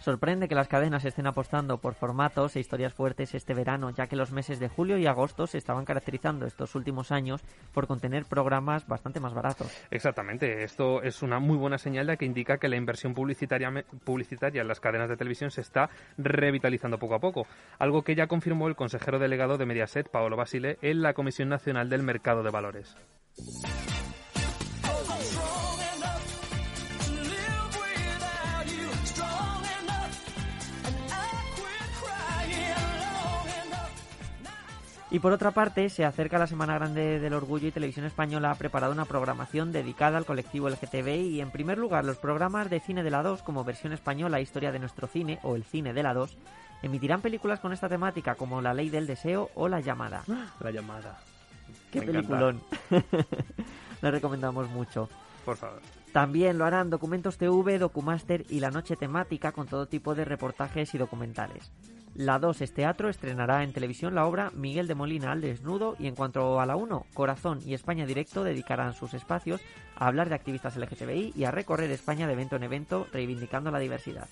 Sorprende 0.01 0.49
que 0.49 0.55
las 0.55 0.67
cadenas 0.67 1.05
estén 1.05 1.27
apostando 1.27 1.77
por 1.77 1.93
formatos 1.93 2.57
e 2.57 2.61
historias 2.61 2.95
fuertes 2.95 3.35
este 3.35 3.53
verano, 3.53 3.91
ya 3.91 4.07
que 4.07 4.17
los 4.17 4.33
meses 4.33 4.59
de 4.59 4.71
julio 4.71 4.97
y 4.97 5.07
agosto 5.07 5.47
se 5.47 5.59
estaban 5.59 5.85
caracterizando 5.85 6.47
estos 6.47 6.75
últimos 6.75 7.13
años 7.13 7.43
por 7.75 7.87
contener 7.87 8.25
programas 8.25 8.87
bastante 8.87 9.21
más 9.21 9.35
baratos. 9.35 9.71
Exactamente, 9.91 10.65
esto 10.65 11.03
es 11.03 11.21
una 11.21 11.39
muy 11.39 11.59
buena 11.59 11.77
señal 11.77 12.07
de 12.07 12.17
que 12.17 12.25
indica 12.25 12.57
que 12.57 12.71
la 12.71 12.77
inversión 12.77 13.13
publicitaria, 13.13 13.71
publicitaria 14.03 14.63
en 14.63 14.69
las 14.69 14.81
cadenas 14.81 15.11
de 15.11 15.19
televisión 15.19 15.51
se 15.51 15.61
está 15.61 15.91
revitalizando 16.17 16.99
poco 16.99 17.17
a 17.17 17.21
poco, 17.21 17.47
algo 17.79 18.03
que 18.03 18.15
ya 18.15 18.27
confirmó 18.27 18.69
el 18.69 18.77
consejero 18.77 19.19
delegado 19.19 19.59
de 19.59 19.67
Mediaset, 19.67 20.09
Paolo 20.09 20.37
Basile, 20.37 20.79
en 20.81 21.03
la 21.03 21.13
Comisión 21.13 21.51
Nacional 21.51 21.91
del 21.91 22.03
Mercado 22.03 22.43
de 22.43 22.51
Valores. 22.51 22.97
Y 35.13 35.19
por 35.19 35.33
otra 35.33 35.51
parte, 35.51 35.89
se 35.89 36.05
acerca 36.05 36.39
la 36.39 36.47
Semana 36.47 36.75
Grande 36.75 37.19
del 37.19 37.35
Orgullo 37.35 37.67
y 37.67 37.73
Televisión 37.73 38.07
Española 38.07 38.53
ha 38.53 38.55
preparado 38.55 38.93
una 38.93 39.07
programación 39.07 39.73
dedicada 39.73 40.17
al 40.17 40.25
colectivo 40.25 40.69
LGTBI 40.69 41.35
y 41.35 41.41
en 41.41 41.51
primer 41.51 41.79
lugar 41.79 42.05
los 42.05 42.17
programas 42.17 42.71
de 42.71 42.79
cine 42.79 43.03
de 43.03 43.11
la 43.11 43.25
2 43.25 43.43
como 43.43 43.65
versión 43.65 43.93
española 43.93 44.41
Historia 44.41 44.71
de 44.71 44.79
nuestro 44.79 45.09
cine 45.09 45.41
o 45.43 45.57
El 45.57 45.65
cine 45.65 45.93
de 45.93 46.05
la 46.05 46.15
2 46.15 46.39
emitirán 46.83 47.23
películas 47.23 47.59
con 47.59 47.73
esta 47.73 47.89
temática 47.89 48.37
como 48.37 48.63
La 48.63 48.73
ley 48.73 48.89
del 48.89 49.09
deseo 49.09 49.51
o 49.57 49.67
La 49.67 49.81
llamada. 49.81 50.23
La 50.61 50.71
llamada. 50.71 51.19
Qué 51.91 52.01
Me 52.01 52.07
peliculón. 52.07 52.63
La 54.03 54.13
recomendamos 54.13 54.71
mucho. 54.71 55.09
Por 55.45 55.57
favor. 55.57 55.81
También 56.13 56.57
lo 56.57 56.65
harán 56.65 56.89
Documentos 56.89 57.37
TV, 57.37 57.79
Documaster 57.79 58.45
y 58.49 58.61
La 58.61 58.71
Noche 58.71 58.95
Temática 58.95 59.51
con 59.51 59.67
todo 59.67 59.87
tipo 59.87 60.15
de 60.15 60.25
reportajes 60.25 60.95
y 60.95 60.99
documentales. 60.99 61.73
La 62.15 62.39
2 62.39 62.61
es 62.61 62.75
teatro, 62.75 63.09
estrenará 63.09 63.63
en 63.63 63.73
televisión 63.73 64.15
la 64.15 64.27
obra 64.27 64.51
Miguel 64.55 64.87
de 64.87 64.95
Molina 64.95 65.33
al 65.33 65.41
desnudo 65.41 65.97
y 65.99 66.07
en 66.07 66.15
cuanto 66.15 66.61
a 66.61 66.67
la 66.67 66.77
1, 66.77 67.07
Corazón 67.15 67.61
y 67.65 67.75
España 67.75 68.05
Directo 68.05 68.45
dedicarán 68.45 68.95
sus 68.95 69.15
espacios 69.15 69.61
a 69.97 70.07
hablar 70.07 70.29
de 70.29 70.35
activistas 70.35 70.77
LGTBI 70.77 71.33
y 71.37 71.45
a 71.45 71.51
recorrer 71.51 71.91
España 71.91 72.27
de 72.27 72.33
evento 72.33 72.57
en 72.57 72.65
evento 72.65 73.07
reivindicando 73.13 73.71
la 73.71 73.79
diversidad. 73.79 74.29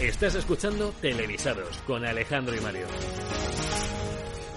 Estás 0.00 0.34
escuchando 0.34 0.94
Televisados 1.02 1.76
con 1.86 2.06
Alejandro 2.06 2.56
y 2.56 2.60
Mario. 2.60 2.86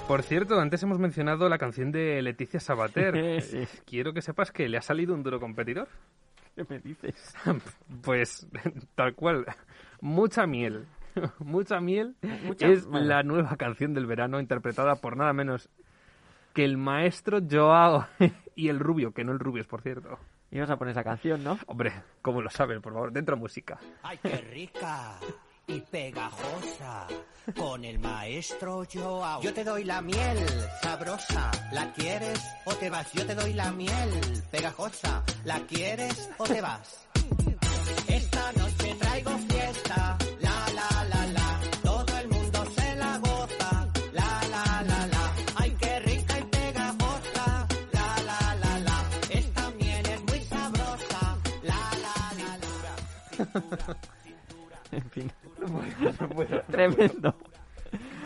Por 0.07 0.23
cierto, 0.23 0.59
antes 0.59 0.83
hemos 0.83 0.99
mencionado 0.99 1.49
la 1.49 1.57
canción 1.57 1.91
de 1.91 2.21
Leticia 2.21 2.59
Sabater. 2.59 3.41
Sí. 3.41 3.65
Quiero 3.85 4.13
que 4.13 4.21
sepas 4.21 4.51
que 4.51 4.69
le 4.69 4.77
ha 4.77 4.81
salido 4.81 5.13
un 5.13 5.23
duro 5.23 5.39
competidor. 5.39 5.89
¿Qué 6.55 6.65
me 6.69 6.79
dices? 6.79 7.33
Pues 8.03 8.47
tal 8.95 9.15
cual. 9.15 9.45
Mucha 10.01 10.45
miel. 10.45 10.85
Mucha 11.39 11.79
miel 11.79 12.15
Mucha- 12.43 12.67
es 12.67 12.85
bueno. 12.85 13.05
la 13.07 13.23
nueva 13.23 13.55
canción 13.57 13.93
del 13.93 14.05
verano 14.07 14.39
interpretada 14.39 14.95
por 14.95 15.15
nada 15.17 15.31
menos 15.33 15.69
que 16.53 16.65
el 16.65 16.77
maestro 16.77 17.39
Joao 17.49 18.07
y 18.55 18.69
el 18.69 18.79
rubio, 18.79 19.11
que 19.13 19.23
no 19.23 19.31
el 19.31 19.39
rubio 19.39 19.61
es 19.61 19.67
por 19.67 19.81
cierto. 19.81 20.19
Ibas 20.51 20.69
a 20.69 20.77
poner 20.77 20.91
esa 20.91 21.03
canción, 21.03 21.43
¿no? 21.43 21.57
Hombre, 21.65 21.93
¿cómo 22.21 22.39
lo 22.41 22.49
saben? 22.51 22.79
Por 22.81 22.93
favor, 22.93 23.11
dentro 23.11 23.35
música. 23.37 23.79
¡Ay, 24.03 24.19
qué 24.21 24.37
rica! 24.37 25.17
Y 25.67 25.79
pegajosa. 25.79 27.07
Con 27.57 27.83
el 27.83 27.99
maestro 27.99 28.83
Joao. 28.91 29.41
Yo 29.41 29.53
te 29.53 29.63
doy 29.63 29.83
la 29.83 30.01
miel 30.01 30.37
sabrosa. 30.81 31.51
¿La 31.71 31.91
quieres 31.93 32.39
o 32.65 32.73
te 32.75 32.89
vas? 32.89 33.11
Yo 33.13 33.25
te 33.25 33.35
doy 33.35 33.53
la 33.53 33.71
miel 33.71 34.43
pegajosa. 34.51 35.23
¿La 35.45 35.59
quieres 35.61 36.29
o 36.37 36.43
te 36.43 36.61
vas? 36.61 37.07
Esta 38.07 38.51
noche 38.53 38.95
traigo 38.99 39.37
fiesta. 39.49 40.17
La, 40.39 40.65
la, 40.73 41.03
la, 41.09 41.25
la. 41.27 41.59
Todo 41.81 42.17
el 42.17 42.27
mundo 42.29 42.65
se 42.75 42.95
la 42.95 43.17
goza. 43.17 43.87
La, 44.13 44.41
la, 44.49 44.83
la, 44.83 45.07
la. 45.07 45.33
¡Ay, 45.55 45.75
qué 45.79 45.99
rica 45.99 46.39
y 46.39 46.43
pegajosa! 46.43 47.67
La, 47.91 48.15
la, 48.25 48.55
la, 48.55 48.79
la. 48.79 49.09
Esta 49.29 49.69
miel 49.71 50.05
es 50.05 50.21
muy 50.23 50.41
sabrosa. 50.45 51.37
La, 51.63 51.91
la, 52.03 52.15
la, 52.37 52.57
la. 53.97 54.07
Tremendo. 56.69 57.35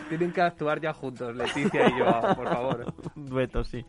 Tienen 0.09 0.31
que 0.31 0.41
actuar 0.41 0.79
ya 0.79 0.93
juntos, 0.93 1.35
Leticia 1.35 1.89
y 1.89 1.99
Joao, 1.99 2.35
por 2.35 2.47
favor. 2.47 2.93
Un 3.15 3.25
dueto, 3.29 3.63
sí. 3.63 3.85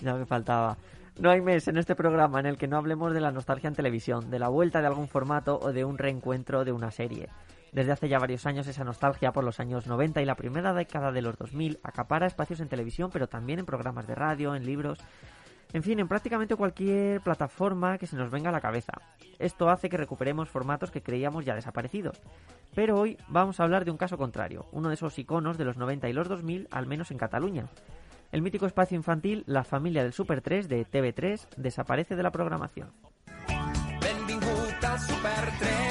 Ya 0.00 0.14
me 0.14 0.26
faltaba. 0.26 0.76
No 1.18 1.30
hay 1.30 1.40
mes 1.40 1.68
en 1.68 1.76
este 1.76 1.94
programa 1.94 2.40
en 2.40 2.46
el 2.46 2.56
que 2.56 2.66
no 2.66 2.78
hablemos 2.78 3.12
de 3.12 3.20
la 3.20 3.30
nostalgia 3.30 3.68
en 3.68 3.74
televisión, 3.74 4.30
de 4.30 4.38
la 4.38 4.48
vuelta 4.48 4.80
de 4.80 4.86
algún 4.86 5.08
formato 5.08 5.58
o 5.60 5.72
de 5.72 5.84
un 5.84 5.98
reencuentro 5.98 6.64
de 6.64 6.72
una 6.72 6.90
serie. 6.90 7.28
Desde 7.70 7.92
hace 7.92 8.08
ya 8.08 8.18
varios 8.18 8.44
años 8.46 8.66
esa 8.66 8.84
nostalgia 8.84 9.32
por 9.32 9.44
los 9.44 9.60
años 9.60 9.86
90 9.86 10.20
y 10.20 10.24
la 10.24 10.34
primera 10.34 10.72
década 10.74 11.12
de 11.12 11.22
los 11.22 11.36
2000 11.36 11.80
acapara 11.82 12.26
espacios 12.26 12.60
en 12.60 12.68
televisión, 12.68 13.10
pero 13.12 13.28
también 13.28 13.60
en 13.60 13.66
programas 13.66 14.06
de 14.06 14.14
radio, 14.14 14.54
en 14.54 14.66
libros, 14.66 14.98
en 15.72 15.82
fin, 15.82 15.98
en 15.98 16.08
prácticamente 16.08 16.56
cualquier 16.56 17.20
plataforma 17.20 17.98
que 17.98 18.06
se 18.06 18.16
nos 18.16 18.30
venga 18.30 18.50
a 18.50 18.52
la 18.52 18.60
cabeza. 18.60 18.92
Esto 19.38 19.70
hace 19.70 19.88
que 19.88 19.96
recuperemos 19.96 20.48
formatos 20.48 20.90
que 20.90 21.02
creíamos 21.02 21.44
ya 21.44 21.54
desaparecidos. 21.54 22.20
Pero 22.74 22.98
hoy 22.98 23.18
vamos 23.28 23.58
a 23.58 23.64
hablar 23.64 23.84
de 23.84 23.90
un 23.90 23.96
caso 23.96 24.18
contrario, 24.18 24.66
uno 24.72 24.88
de 24.88 24.94
esos 24.94 25.18
iconos 25.18 25.58
de 25.58 25.64
los 25.64 25.76
90 25.76 26.08
y 26.08 26.12
los 26.12 26.28
2000, 26.28 26.68
al 26.70 26.86
menos 26.86 27.10
en 27.10 27.18
Cataluña. 27.18 27.66
El 28.32 28.42
mítico 28.42 28.66
espacio 28.66 28.96
infantil 28.96 29.44
La 29.46 29.62
familia 29.62 30.02
del 30.02 30.14
Super 30.14 30.40
3 30.40 30.68
de 30.68 30.86
TV3 30.86 31.48
desaparece 31.56 32.16
de 32.16 32.22
la 32.22 32.32
programación. 32.32 32.90
Benvingut 34.00 34.84
al 34.84 35.00
Super 35.00 35.52
3. 35.58 35.81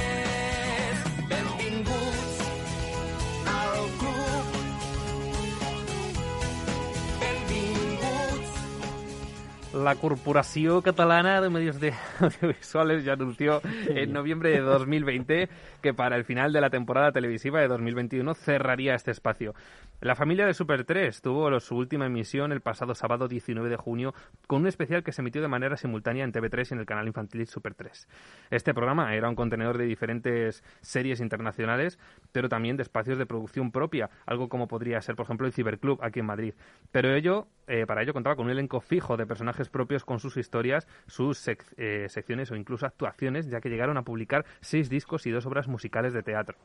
La 9.84 9.96
Corporació 9.96 10.84
Catalana 10.84 11.42
de 11.42 11.50
Medios 11.50 11.80
de 11.80 11.94
Audiovisuales 12.20 13.04
ya 13.04 13.14
anunció 13.14 13.62
en 13.88 14.14
noviembre 14.14 14.52
de 14.52 14.60
2020 14.60 15.50
que 15.82 15.94
para 15.94 16.16
el 16.16 16.24
final 16.24 16.54
de 16.54 16.62
la 16.62 16.70
temporada 16.70 17.12
televisiva 17.12 17.60
de 17.60 17.68
2021 17.68 18.34
cerraría 18.36 18.94
este 18.94 19.10
espacio. 19.10 19.56
La 20.00 20.16
familia 20.16 20.46
de 20.48 20.54
Super 20.54 20.84
3 20.84 21.22
tuvo 21.22 21.60
su 21.60 21.76
última 21.76 22.08
emisión 22.08 22.52
el 22.52 22.62
pasado 22.62 22.96
sábado 22.96 23.28
19 23.28 23.70
de 23.70 23.76
junio 23.76 24.14
con 24.48 24.62
un 24.62 24.68
especial 24.68 25.04
que 25.04 25.12
se 25.12 25.22
emitió 25.22 25.42
de 25.42 25.48
manera 25.48 25.78
simultánea 25.78 26.24
en 26.24 26.32
TV3 26.32 26.72
y 26.72 26.74
en 26.74 26.80
el 26.80 26.86
canal 26.86 27.08
infantil 27.08 27.46
Super 27.48 27.76
3. 27.76 28.08
Este 28.50 28.74
programa 28.74 29.14
era 29.16 29.30
un 29.30 29.36
contenedor 29.36 29.78
de 29.78 29.86
diferentes 29.86 30.64
series 30.82 31.20
internacionales, 31.20 32.00
pero 32.32 32.50
también 32.50 32.78
de 32.78 32.84
espacios 32.84 33.18
de 33.18 33.26
producción 33.26 33.72
propia, 33.72 34.10
algo 34.26 34.50
como 34.50 34.68
podría 34.68 35.02
ser, 35.02 35.16
por 35.16 35.26
ejemplo, 35.26 35.46
el 35.46 35.54
Ciberclub 35.54 36.04
aquí 36.04 36.20
en 36.20 36.26
Madrid. 36.26 36.54
Pero 36.92 37.14
ello, 37.14 37.48
eh, 37.68 37.86
para 37.86 38.02
ello 38.02 38.14
contaba 38.14 38.36
con 38.36 38.46
un 38.46 38.52
elenco 38.52 38.82
fijo 38.82 39.18
de 39.18 39.28
personajes 39.28 39.70
propios 39.72 40.06
con 40.06 40.20
sus 40.20 40.38
historias, 40.38 40.88
sus 41.08 41.48
eh, 41.48 42.06
secciones 42.10 42.52
o 42.52 42.56
incluso 42.56 42.86
actuaciones, 42.86 43.48
ya 43.50 43.60
que 43.62 43.70
llegaron 43.70 43.98
a 43.98 44.04
publicar 44.04 44.46
seis 44.62 44.90
discos 44.90 45.26
y 45.26 45.32
dos 45.32 45.46
obras 45.48 45.68
musicales 45.68 46.14
de 46.14 46.22
teatro. 46.24 46.58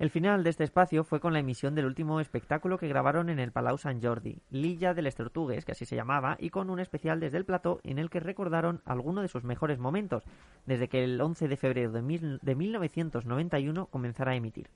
El 0.00 0.10
final 0.10 0.42
de 0.42 0.50
este 0.50 0.64
espacio 0.64 1.04
fue 1.04 1.20
con 1.20 1.32
la 1.32 1.38
emisión 1.38 1.76
del 1.76 1.86
último 1.86 2.18
espectáculo 2.18 2.78
que 2.78 2.88
grabaron 2.88 3.28
en 3.30 3.38
el 3.38 3.52
Palau 3.52 3.78
Sant 3.78 4.04
Jordi, 4.04 4.40
Lilla 4.50 4.92
de 4.92 5.02
les 5.02 5.14
Tortugues, 5.14 5.64
que 5.64 5.70
así 5.70 5.84
se 5.84 5.94
llamaba, 5.94 6.36
y 6.40 6.50
con 6.50 6.68
un 6.68 6.80
especial 6.80 7.20
desde 7.20 7.38
el 7.38 7.44
plató 7.44 7.78
en 7.84 8.00
el 8.00 8.10
que 8.10 8.18
recordaron 8.18 8.80
algunos 8.86 9.22
de 9.22 9.28
sus 9.28 9.44
mejores 9.44 9.78
momentos, 9.78 10.24
desde 10.66 10.88
que 10.88 11.04
el 11.04 11.20
11 11.20 11.46
de 11.46 11.56
febrero 11.56 11.92
de, 11.92 12.02
mil- 12.02 12.40
de 12.42 12.54
1991 12.56 13.86
comenzara 13.86 14.32
a 14.32 14.34
emitir. 14.34 14.68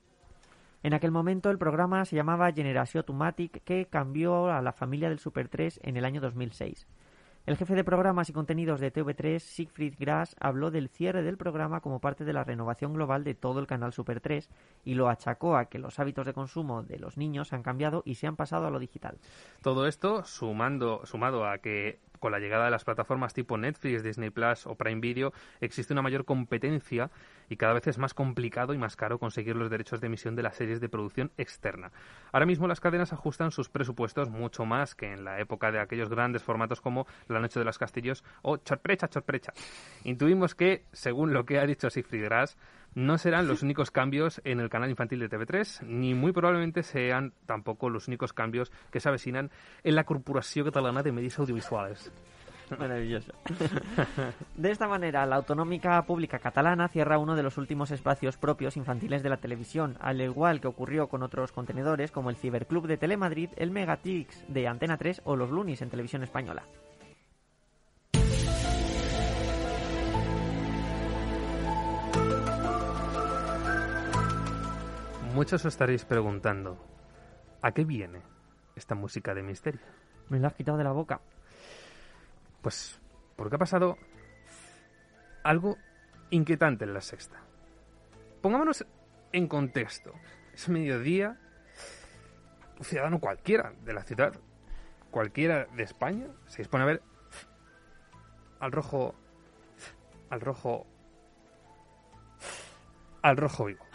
En 0.83 0.93
aquel 0.93 1.11
momento 1.11 1.49
el 1.51 1.57
programa 1.57 2.05
se 2.05 2.15
llamaba 2.15 2.53
Generació 2.53 3.01
Automatic, 3.01 3.61
que 3.65 3.87
cambió 3.87 4.49
a 4.49 4.61
la 4.61 4.71
familia 4.71 5.09
del 5.09 5.19
Super 5.19 5.49
3 5.49 5.81
en 5.83 5.97
el 5.97 6.05
año 6.05 6.21
2006. 6.21 6.87
El 7.45 7.57
jefe 7.57 7.73
de 7.73 7.83
programas 7.83 8.29
y 8.29 8.33
contenidos 8.33 8.79
de 8.79 8.93
TV3, 8.93 9.39
Siegfried 9.39 9.95
Grass, 9.97 10.35
habló 10.39 10.69
del 10.69 10.89
cierre 10.89 11.23
del 11.23 11.37
programa 11.37 11.81
como 11.81 11.99
parte 11.99 12.23
de 12.23 12.33
la 12.33 12.43
renovación 12.43 12.93
global 12.93 13.23
de 13.23 13.33
todo 13.33 13.59
el 13.59 13.65
canal 13.65 13.91
Super 13.91 14.21
3 14.21 14.49
y 14.85 14.93
lo 14.93 15.09
achacó 15.09 15.57
a 15.57 15.65
que 15.65 15.79
los 15.79 15.99
hábitos 15.99 16.27
de 16.27 16.33
consumo 16.33 16.83
de 16.83 16.99
los 16.99 17.17
niños 17.17 17.51
han 17.53 17.63
cambiado 17.63 18.03
y 18.05 18.15
se 18.15 18.27
han 18.27 18.35
pasado 18.35 18.67
a 18.67 18.69
lo 18.69 18.77
digital. 18.77 19.17
Todo 19.63 19.87
esto 19.87 20.23
sumando, 20.25 21.05
sumado 21.05 21.45
a 21.45 21.57
que 21.57 21.99
con 22.19 22.31
la 22.31 22.39
llegada 22.39 22.65
de 22.65 22.71
las 22.71 22.83
plataformas 22.83 23.33
tipo 23.33 23.57
Netflix, 23.57 24.03
Disney 24.03 24.29
Plus 24.29 24.67
o 24.67 24.75
Prime 24.75 25.01
Video, 25.01 25.33
existe 25.61 25.93
una 25.93 26.01
mayor 26.01 26.25
competencia 26.25 27.09
y 27.49 27.57
cada 27.57 27.73
vez 27.73 27.87
es 27.87 27.97
más 27.97 28.13
complicado 28.13 28.73
y 28.73 28.77
más 28.77 28.95
caro 28.95 29.17
conseguir 29.17 29.55
los 29.55 29.69
derechos 29.69 30.01
de 30.01 30.07
emisión 30.07 30.35
de 30.35 30.43
las 30.43 30.55
series 30.55 30.79
de 30.79 30.89
producción 30.89 31.31
externa. 31.37 31.91
Ahora 32.31 32.45
mismo 32.45 32.67
las 32.67 32.79
cadenas 32.79 33.13
ajustan 33.13 33.51
sus 33.51 33.69
presupuestos 33.69 34.29
mucho 34.29 34.65
más 34.65 34.95
que 34.95 35.11
en 35.11 35.23
la 35.23 35.39
época 35.39 35.71
de 35.71 35.79
aquellos 35.79 36.09
grandes 36.09 36.43
formatos 36.43 36.81
como 36.81 37.07
La 37.27 37.39
Noche 37.39 37.59
de 37.59 37.65
los 37.65 37.77
Castillos 37.77 38.23
o 38.41 38.57
Chorprecha, 38.57 39.07
Chorprecha. 39.07 39.53
Intuimos 40.03 40.55
que, 40.55 40.85
según 40.91 41.33
lo 41.33 41.45
que 41.45 41.59
ha 41.59 41.65
dicho 41.65 41.89
Siegfried 41.89 42.25
Grass, 42.25 42.57
no 42.95 43.17
serán 43.17 43.47
los 43.47 43.63
únicos 43.63 43.91
cambios 43.91 44.41
en 44.43 44.59
el 44.59 44.69
canal 44.69 44.89
infantil 44.89 45.19
de 45.19 45.29
TV3, 45.29 45.83
ni 45.83 46.13
muy 46.13 46.31
probablemente 46.31 46.83
sean 46.83 47.33
tampoco 47.45 47.89
los 47.89 48.07
únicos 48.07 48.33
cambios 48.33 48.71
que 48.91 48.99
se 48.99 49.09
avecinan 49.09 49.51
en 49.83 49.95
la 49.95 50.03
Corporación 50.03 50.65
Catalana 50.65 51.03
de 51.03 51.11
Medios 51.11 51.39
Audiovisuales. 51.39 52.11
Maravilloso. 52.77 53.33
De 54.55 54.71
esta 54.71 54.87
manera, 54.87 55.25
la 55.25 55.37
Autonómica 55.37 56.01
Pública 56.03 56.39
Catalana 56.39 56.87
cierra 56.87 57.17
uno 57.17 57.35
de 57.35 57.43
los 57.43 57.57
últimos 57.57 57.91
espacios 57.91 58.37
propios 58.37 58.77
infantiles 58.77 59.23
de 59.23 59.29
la 59.29 59.37
televisión, 59.37 59.97
al 59.99 60.21
igual 60.21 60.61
que 60.61 60.67
ocurrió 60.67 61.07
con 61.07 61.23
otros 61.23 61.51
contenedores 61.51 62.11
como 62.11 62.29
el 62.29 62.35
Ciberclub 62.35 62.87
de 62.87 62.97
Telemadrid, 62.97 63.49
el 63.57 63.71
Megatix 63.71 64.45
de 64.47 64.67
Antena 64.67 64.97
3 64.97 65.21
o 65.23 65.35
los 65.35 65.49
Lunis 65.49 65.81
en 65.81 65.89
televisión 65.89 66.23
española. 66.23 66.63
Muchos 75.39 75.63
os 75.63 75.71
estaréis 75.71 76.03
preguntando, 76.03 76.77
¿a 77.61 77.71
qué 77.71 77.85
viene 77.85 78.21
esta 78.75 78.93
música 78.93 79.33
de 79.33 79.41
misterio? 79.41 79.79
Me 80.27 80.37
la 80.37 80.47
has 80.47 80.53
quitado 80.53 80.77
de 80.77 80.83
la 80.83 80.91
boca. 80.91 81.21
Pues 82.61 82.99
porque 83.37 83.55
ha 83.55 83.57
pasado 83.57 83.97
algo 85.45 85.77
inquietante 86.29 86.83
en 86.83 86.93
la 86.93 86.99
sexta. 86.99 87.39
Pongámonos 88.41 88.85
en 89.31 89.47
contexto. 89.47 90.11
Es 90.53 90.67
mediodía. 90.67 91.39
Un 92.77 92.83
ciudadano 92.83 93.21
cualquiera 93.21 93.71
de 93.85 93.93
la 93.93 94.03
ciudad, 94.03 94.33
cualquiera 95.09 95.67
de 95.73 95.83
España, 95.83 96.27
se 96.47 96.63
dispone 96.63 96.83
a 96.83 96.87
ver 96.87 97.01
al 98.59 98.73
rojo. 98.73 99.15
al 100.31 100.41
rojo. 100.41 100.85
al 103.21 103.37
rojo 103.37 103.63
vivo. 103.63 103.85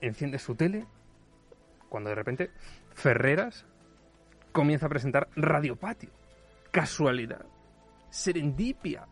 Enciende 0.00 0.38
su 0.38 0.54
tele 0.54 0.86
cuando 1.88 2.10
de 2.10 2.16
repente 2.16 2.50
Ferreras 2.94 3.66
comienza 4.52 4.86
a 4.86 4.90
presentar 4.90 5.28
Radio 5.34 5.76
Patio 5.76 6.10
casualidad, 6.70 7.44
serendipia. 8.10 9.06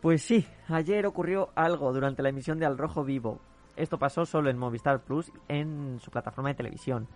Pues 0.00 0.22
sí, 0.22 0.46
ayer 0.68 1.06
ocurrió 1.06 1.50
algo 1.54 1.92
durante 1.92 2.22
la 2.22 2.30
emisión 2.30 2.58
de 2.58 2.66
Al 2.66 2.78
Rojo 2.78 3.04
Vivo. 3.04 3.40
Esto 3.76 3.98
pasó 3.98 4.26
solo 4.26 4.50
en 4.50 4.58
Movistar 4.58 5.00
Plus, 5.04 5.30
en 5.48 5.98
su 6.00 6.10
plataforma 6.10 6.50
de 6.50 6.56
televisión. 6.56 7.06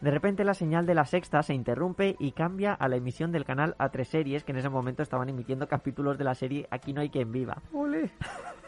De 0.00 0.10
repente 0.10 0.44
la 0.44 0.54
señal 0.54 0.86
de 0.86 0.94
la 0.94 1.04
sexta 1.04 1.42
se 1.42 1.52
interrumpe 1.52 2.16
y 2.18 2.32
cambia 2.32 2.72
a 2.72 2.88
la 2.88 2.96
emisión 2.96 3.32
del 3.32 3.44
canal 3.44 3.76
A3 3.78 4.04
Series, 4.04 4.44
que 4.44 4.52
en 4.52 4.58
ese 4.58 4.70
momento 4.70 5.02
estaban 5.02 5.28
emitiendo 5.28 5.68
capítulos 5.68 6.16
de 6.16 6.24
la 6.24 6.34
serie 6.34 6.66
Aquí 6.70 6.94
no 6.94 7.02
hay 7.02 7.10
quien 7.10 7.30
viva. 7.30 7.60
¡Ole! 7.72 8.10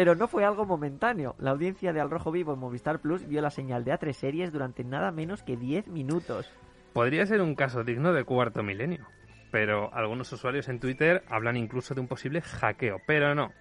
Pero 0.00 0.14
no 0.14 0.28
fue 0.28 0.46
algo 0.46 0.64
momentáneo. 0.64 1.36
La 1.38 1.50
audiencia 1.50 1.92
de 1.92 2.00
Al 2.00 2.08
Rojo 2.08 2.32
Vivo 2.32 2.54
en 2.54 2.58
Movistar 2.58 3.00
Plus 3.00 3.28
vio 3.28 3.42
la 3.42 3.50
señal 3.50 3.84
de 3.84 3.92
A3 3.92 4.14
Series 4.14 4.50
durante 4.50 4.82
nada 4.82 5.12
menos 5.12 5.42
que 5.42 5.58
10 5.58 5.88
minutos. 5.88 6.50
Podría 6.94 7.26
ser 7.26 7.42
un 7.42 7.54
caso 7.54 7.84
digno 7.84 8.14
de 8.14 8.24
cuarto 8.24 8.62
milenio, 8.62 9.06
pero 9.50 9.92
algunos 9.92 10.32
usuarios 10.32 10.70
en 10.70 10.80
Twitter 10.80 11.22
hablan 11.28 11.58
incluso 11.58 11.94
de 11.94 12.00
un 12.00 12.08
posible 12.08 12.40
hackeo, 12.40 12.96
pero 13.06 13.34
no. 13.34 13.52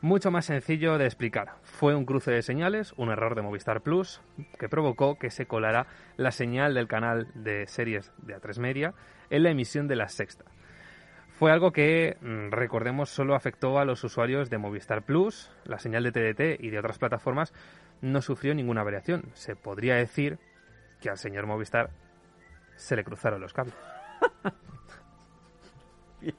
Mucho 0.00 0.32
más 0.32 0.46
sencillo 0.46 0.98
de 0.98 1.04
explicar. 1.04 1.52
Fue 1.62 1.94
un 1.94 2.06
cruce 2.06 2.32
de 2.32 2.42
señales, 2.42 2.92
un 2.96 3.10
error 3.10 3.36
de 3.36 3.42
Movistar 3.42 3.82
Plus, 3.82 4.20
que 4.58 4.68
provocó 4.68 5.16
que 5.16 5.30
se 5.30 5.46
colara 5.46 5.86
la 6.16 6.32
señal 6.32 6.74
del 6.74 6.88
canal 6.88 7.28
de 7.36 7.68
series 7.68 8.12
de 8.18 8.34
A3 8.34 8.58
Media 8.58 8.94
en 9.30 9.44
la 9.44 9.50
emisión 9.50 9.86
de 9.86 9.94
la 9.94 10.08
sexta. 10.08 10.44
Fue 11.38 11.52
algo 11.52 11.70
que, 11.70 12.16
mm, 12.22 12.50
recordemos, 12.50 13.10
solo 13.10 13.34
afectó 13.34 13.78
a 13.78 13.84
los 13.84 14.02
usuarios 14.04 14.48
de 14.48 14.56
Movistar 14.56 15.02
Plus, 15.02 15.50
la 15.64 15.78
señal 15.78 16.02
de 16.02 16.10
TDT 16.10 16.64
y 16.64 16.70
de 16.70 16.78
otras 16.78 16.98
plataformas 16.98 17.52
no 18.00 18.22
sufrió 18.22 18.54
ninguna 18.54 18.82
variación. 18.82 19.30
Se 19.34 19.54
podría 19.54 19.96
decir 19.96 20.38
que 20.98 21.10
al 21.10 21.18
señor 21.18 21.46
Movistar 21.46 21.90
se 22.76 22.96
le 22.96 23.04
cruzaron 23.04 23.42
los 23.42 23.52
cables. 23.52 23.74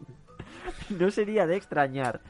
no 0.89 1.12
sería 1.12 1.45
de 1.45 1.57
extrañar 1.57 2.21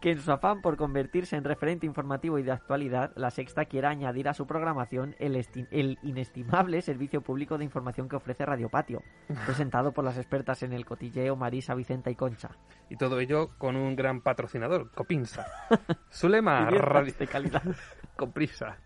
que 0.00 0.10
en 0.10 0.20
su 0.20 0.30
afán 0.30 0.60
por 0.60 0.76
convertirse 0.76 1.36
en 1.36 1.44
referente 1.44 1.86
informativo 1.86 2.38
y 2.38 2.42
de 2.42 2.52
actualidad, 2.52 3.12
la 3.16 3.30
Sexta 3.30 3.64
quiera 3.64 3.90
añadir 3.90 4.28
a 4.28 4.34
su 4.34 4.46
programación 4.46 5.14
el, 5.18 5.36
el, 5.70 5.98
inestimable 6.02 6.82
servicio 6.82 7.22
público 7.22 7.58
de 7.58 7.64
información 7.64 8.08
que 8.08 8.16
ofrece 8.16 8.44
Radio 8.44 8.68
Patio, 8.68 9.02
presentado 9.46 9.92
por 9.92 10.04
las 10.04 10.18
expertas 10.18 10.62
en 10.62 10.72
el 10.72 10.84
cotilleo 10.84 11.36
Marisa, 11.36 11.74
Vicenta 11.74 12.10
y 12.10 12.14
Concha. 12.14 12.50
Y 12.90 12.96
todo 12.96 13.20
ello 13.20 13.50
con 13.58 13.76
un 13.76 13.96
gran 13.96 14.20
patrocinador, 14.20 14.90
Copinsa. 14.92 15.46
Su 16.10 16.28
lema, 16.28 16.68
radio... 16.70 17.14
de 17.18 17.26
calidad. 17.26 17.62
con 18.16 18.32
prisa. 18.32 18.78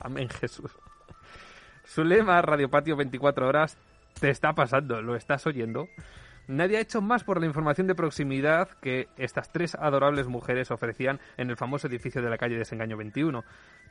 Amén, 0.00 0.28
Jesús. 0.28 0.70
Su 1.84 2.04
lema, 2.04 2.42
Radio 2.42 2.68
Patio 2.68 2.96
24 2.96 3.46
horas, 3.46 3.78
te 4.20 4.30
está 4.30 4.54
pasando, 4.54 5.00
lo 5.02 5.14
estás 5.14 5.46
oyendo. 5.46 5.88
Nadie 6.48 6.76
ha 6.76 6.80
hecho 6.80 7.02
más 7.02 7.24
por 7.24 7.40
la 7.40 7.46
información 7.46 7.88
de 7.88 7.96
proximidad 7.96 8.68
que 8.80 9.08
estas 9.16 9.50
tres 9.50 9.74
adorables 9.74 10.28
mujeres 10.28 10.70
ofrecían 10.70 11.18
en 11.36 11.50
el 11.50 11.56
famoso 11.56 11.88
edificio 11.88 12.22
de 12.22 12.30
la 12.30 12.38
calle 12.38 12.56
Desengaño 12.56 12.96
21. 12.96 13.42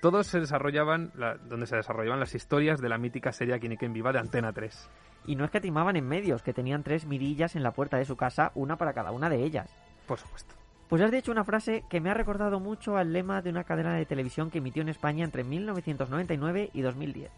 Todos 0.01 0.27
se 0.27 0.39
desarrollaban, 0.39 1.11
donde 1.49 1.67
se 1.67 1.75
desarrollaban 1.75 2.21
las 2.21 2.33
historias 2.33 2.79
de 2.79 2.87
la 2.87 2.97
mítica 2.97 3.33
serie 3.33 3.59
en 3.61 3.93
Viva 3.93 4.13
de 4.13 4.19
Antena 4.19 4.53
3. 4.53 4.89
Y 5.27 5.35
no 5.35 5.43
es 5.43 5.51
que 5.51 5.59
timaban 5.59 5.97
en 5.97 6.07
medios, 6.07 6.43
que 6.43 6.53
tenían 6.53 6.83
tres 6.83 7.05
mirillas 7.05 7.57
en 7.57 7.63
la 7.63 7.71
puerta 7.71 7.97
de 7.97 8.05
su 8.05 8.15
casa, 8.15 8.51
una 8.55 8.77
para 8.77 8.93
cada 8.93 9.11
una 9.11 9.29
de 9.29 9.43
ellas. 9.43 9.69
Por 10.07 10.19
supuesto. 10.19 10.55
Pues 10.87 11.01
has 11.01 11.11
dicho 11.11 11.31
una 11.31 11.43
frase 11.43 11.83
que 11.89 11.99
me 11.99 12.09
ha 12.09 12.13
recordado 12.13 12.59
mucho 12.59 12.95
al 12.95 13.11
lema 13.11 13.41
de 13.41 13.49
una 13.49 13.63
cadena 13.63 13.95
de 13.95 14.05
televisión 14.05 14.49
que 14.49 14.59
emitió 14.59 14.81
en 14.81 14.89
España 14.89 15.25
entre 15.25 15.43
1999 15.43 16.69
y 16.73 16.81
2010. 16.81 17.31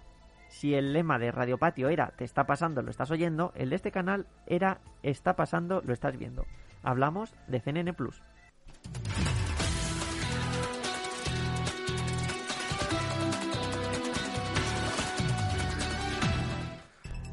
Si 0.58 0.74
el 0.74 0.91
lema 0.91 1.20
de 1.20 1.32
Radio 1.32 1.60
Patio 1.60 1.88
era 1.88 2.08
Te 2.17 2.24
está 2.24 2.48
pasando, 2.48 2.82
lo 2.82 2.89
estás 2.89 3.12
oyendo, 3.12 3.52
el 3.54 3.70
de 3.70 3.76
este 3.76 3.91
canal 3.91 4.26
era 4.48 4.80
Está 5.04 5.36
pasando, 5.36 5.84
lo 5.86 5.93
estás 5.93 6.17
viendo. 6.17 6.48
Hablamos 6.82 7.32
de 7.48 7.60
CNN 7.60 7.93
Plus. 7.93 8.24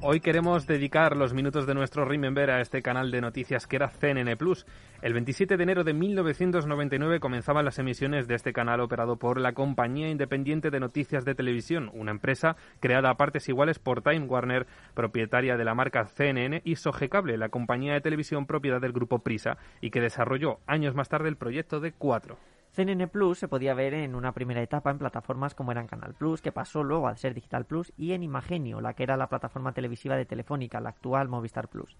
Hoy 0.06 0.20
queremos 0.20 0.66
dedicar 0.66 1.16
los 1.16 1.32
minutos 1.32 1.66
de 1.66 1.72
nuestro 1.72 2.04
Remember 2.04 2.50
a 2.50 2.60
este 2.60 2.82
canal 2.82 3.10
de 3.10 3.22
noticias 3.22 3.66
que 3.66 3.76
era 3.76 3.88
CNN 3.88 4.36
Plus. 4.36 4.66
El 5.00 5.14
27 5.14 5.56
de 5.56 5.62
enero 5.62 5.82
de 5.82 5.94
1999 5.94 7.20
comenzaban 7.20 7.64
las 7.64 7.78
emisiones 7.78 8.28
de 8.28 8.34
este 8.34 8.52
canal 8.52 8.80
operado 8.80 9.16
por 9.16 9.40
la 9.40 9.54
Compañía 9.54 10.10
Independiente 10.10 10.70
de 10.70 10.78
Noticias 10.78 11.24
de 11.24 11.34
Televisión, 11.34 11.90
una 11.94 12.10
empresa 12.10 12.54
creada 12.80 13.08
a 13.08 13.16
partes 13.16 13.48
iguales 13.48 13.78
por 13.78 14.02
Time 14.02 14.26
Warner, 14.26 14.66
propietaria 14.92 15.56
de 15.56 15.64
la 15.64 15.74
marca 15.74 16.04
CNN, 16.04 16.60
y 16.66 16.76
Sogecable, 16.76 17.38
la 17.38 17.48
compañía 17.48 17.94
de 17.94 18.02
televisión 18.02 18.44
propiedad 18.44 18.82
del 18.82 18.92
grupo 18.92 19.20
Prisa, 19.20 19.56
y 19.80 19.88
que 19.88 20.02
desarrolló 20.02 20.58
años 20.66 20.94
más 20.94 21.08
tarde 21.08 21.30
el 21.30 21.36
proyecto 21.36 21.80
de 21.80 21.92
4. 21.92 22.36
CNN 22.74 23.06
Plus 23.06 23.38
se 23.38 23.46
podía 23.46 23.72
ver 23.72 23.94
en 23.94 24.16
una 24.16 24.32
primera 24.32 24.60
etapa 24.60 24.90
en 24.90 24.98
plataformas 24.98 25.54
como 25.54 25.70
eran 25.70 25.86
Canal 25.86 26.12
Plus, 26.12 26.42
que 26.42 26.50
pasó 26.50 26.82
luego 26.82 27.06
a 27.06 27.16
ser 27.16 27.32
Digital 27.32 27.66
Plus, 27.66 27.92
y 27.96 28.14
en 28.14 28.24
Imagenio, 28.24 28.80
la 28.80 28.94
que 28.94 29.04
era 29.04 29.16
la 29.16 29.28
plataforma 29.28 29.70
televisiva 29.70 30.16
de 30.16 30.24
Telefónica, 30.24 30.80
la 30.80 30.88
actual 30.88 31.28
Movistar 31.28 31.68
Plus. 31.68 31.96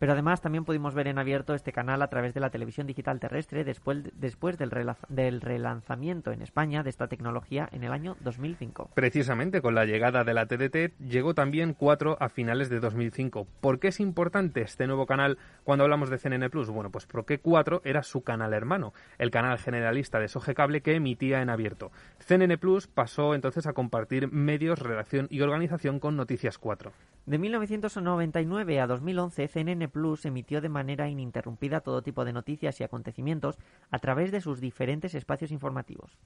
Pero 0.00 0.14
además 0.14 0.40
también 0.40 0.64
pudimos 0.64 0.94
ver 0.94 1.08
en 1.08 1.18
abierto 1.18 1.54
este 1.54 1.72
canal 1.72 2.00
a 2.00 2.08
través 2.08 2.32
de 2.32 2.40
la 2.40 2.48
televisión 2.48 2.86
digital 2.86 3.20
terrestre 3.20 3.64
después, 3.64 3.98
después 4.14 4.56
del, 4.56 4.70
del 5.10 5.42
relanzamiento 5.42 6.32
en 6.32 6.40
España 6.40 6.82
de 6.82 6.88
esta 6.88 7.06
tecnología 7.06 7.68
en 7.70 7.84
el 7.84 7.92
año 7.92 8.16
2005. 8.20 8.92
Precisamente 8.94 9.60
con 9.60 9.74
la 9.74 9.84
llegada 9.84 10.24
de 10.24 10.32
la 10.32 10.46
TDT 10.46 10.96
llegó 10.98 11.34
también 11.34 11.74
4 11.74 12.16
a 12.18 12.30
finales 12.30 12.70
de 12.70 12.80
2005. 12.80 13.46
¿Por 13.60 13.78
qué 13.78 13.88
es 13.88 14.00
importante 14.00 14.62
este 14.62 14.86
nuevo 14.86 15.04
canal 15.04 15.36
cuando 15.64 15.84
hablamos 15.84 16.08
de 16.08 16.16
CNN 16.16 16.48
Plus? 16.48 16.70
Bueno, 16.70 16.90
pues 16.90 17.04
porque 17.04 17.38
4 17.38 17.82
era 17.84 18.02
su 18.02 18.22
canal 18.22 18.54
hermano, 18.54 18.94
el 19.18 19.30
canal 19.30 19.58
generalista 19.58 20.18
de 20.18 20.28
Soge 20.28 20.54
Cable 20.54 20.80
que 20.80 20.94
emitía 20.94 21.42
en 21.42 21.50
abierto. 21.50 21.92
CNN 22.20 22.56
Plus 22.56 22.86
pasó 22.86 23.34
entonces 23.34 23.66
a 23.66 23.74
compartir 23.74 24.32
medios, 24.32 24.78
redacción 24.78 25.26
y 25.28 25.42
organización 25.42 26.00
con 26.00 26.16
Noticias 26.16 26.56
4. 26.56 26.90
De 27.26 27.38
1999 27.38 28.80
a 28.80 28.86
2011, 28.86 29.46
CNN 29.46 29.89
Plus 29.90 30.24
emitió 30.24 30.60
de 30.60 30.68
manera 30.68 31.08
ininterrumpida 31.08 31.80
todo 31.80 32.02
tipo 32.02 32.24
de 32.24 32.32
noticias 32.32 32.80
y 32.80 32.84
acontecimientos 32.84 33.58
a 33.90 33.98
través 33.98 34.32
de 34.32 34.40
sus 34.40 34.60
diferentes 34.60 35.14
espacios 35.14 35.50
informativos. 35.50 36.18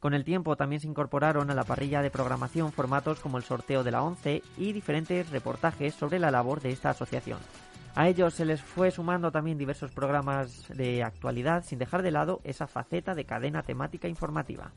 Con 0.00 0.14
el 0.14 0.24
tiempo 0.24 0.56
también 0.56 0.80
se 0.80 0.88
incorporaron 0.88 1.50
a 1.50 1.54
la 1.54 1.64
parrilla 1.64 2.00
de 2.00 2.10
programación 2.10 2.72
formatos 2.72 3.20
como 3.20 3.36
el 3.36 3.44
sorteo 3.44 3.84
de 3.84 3.90
la 3.90 4.02
ONCE 4.02 4.42
y 4.56 4.72
diferentes 4.72 5.30
reportajes 5.30 5.94
sobre 5.94 6.18
la 6.18 6.30
labor 6.30 6.60
de 6.60 6.70
esta 6.70 6.90
asociación. 6.90 7.38
A 7.94 8.08
ellos 8.08 8.34
se 8.34 8.44
les 8.44 8.62
fue 8.62 8.90
sumando 8.90 9.30
también 9.30 9.58
diversos 9.58 9.90
programas 9.90 10.68
de 10.68 11.02
actualidad, 11.02 11.64
sin 11.64 11.78
dejar 11.78 12.02
de 12.02 12.12
lado 12.12 12.40
esa 12.44 12.66
faceta 12.66 13.14
de 13.14 13.26
cadena 13.26 13.62
temática 13.62 14.08
informativa. 14.08 14.72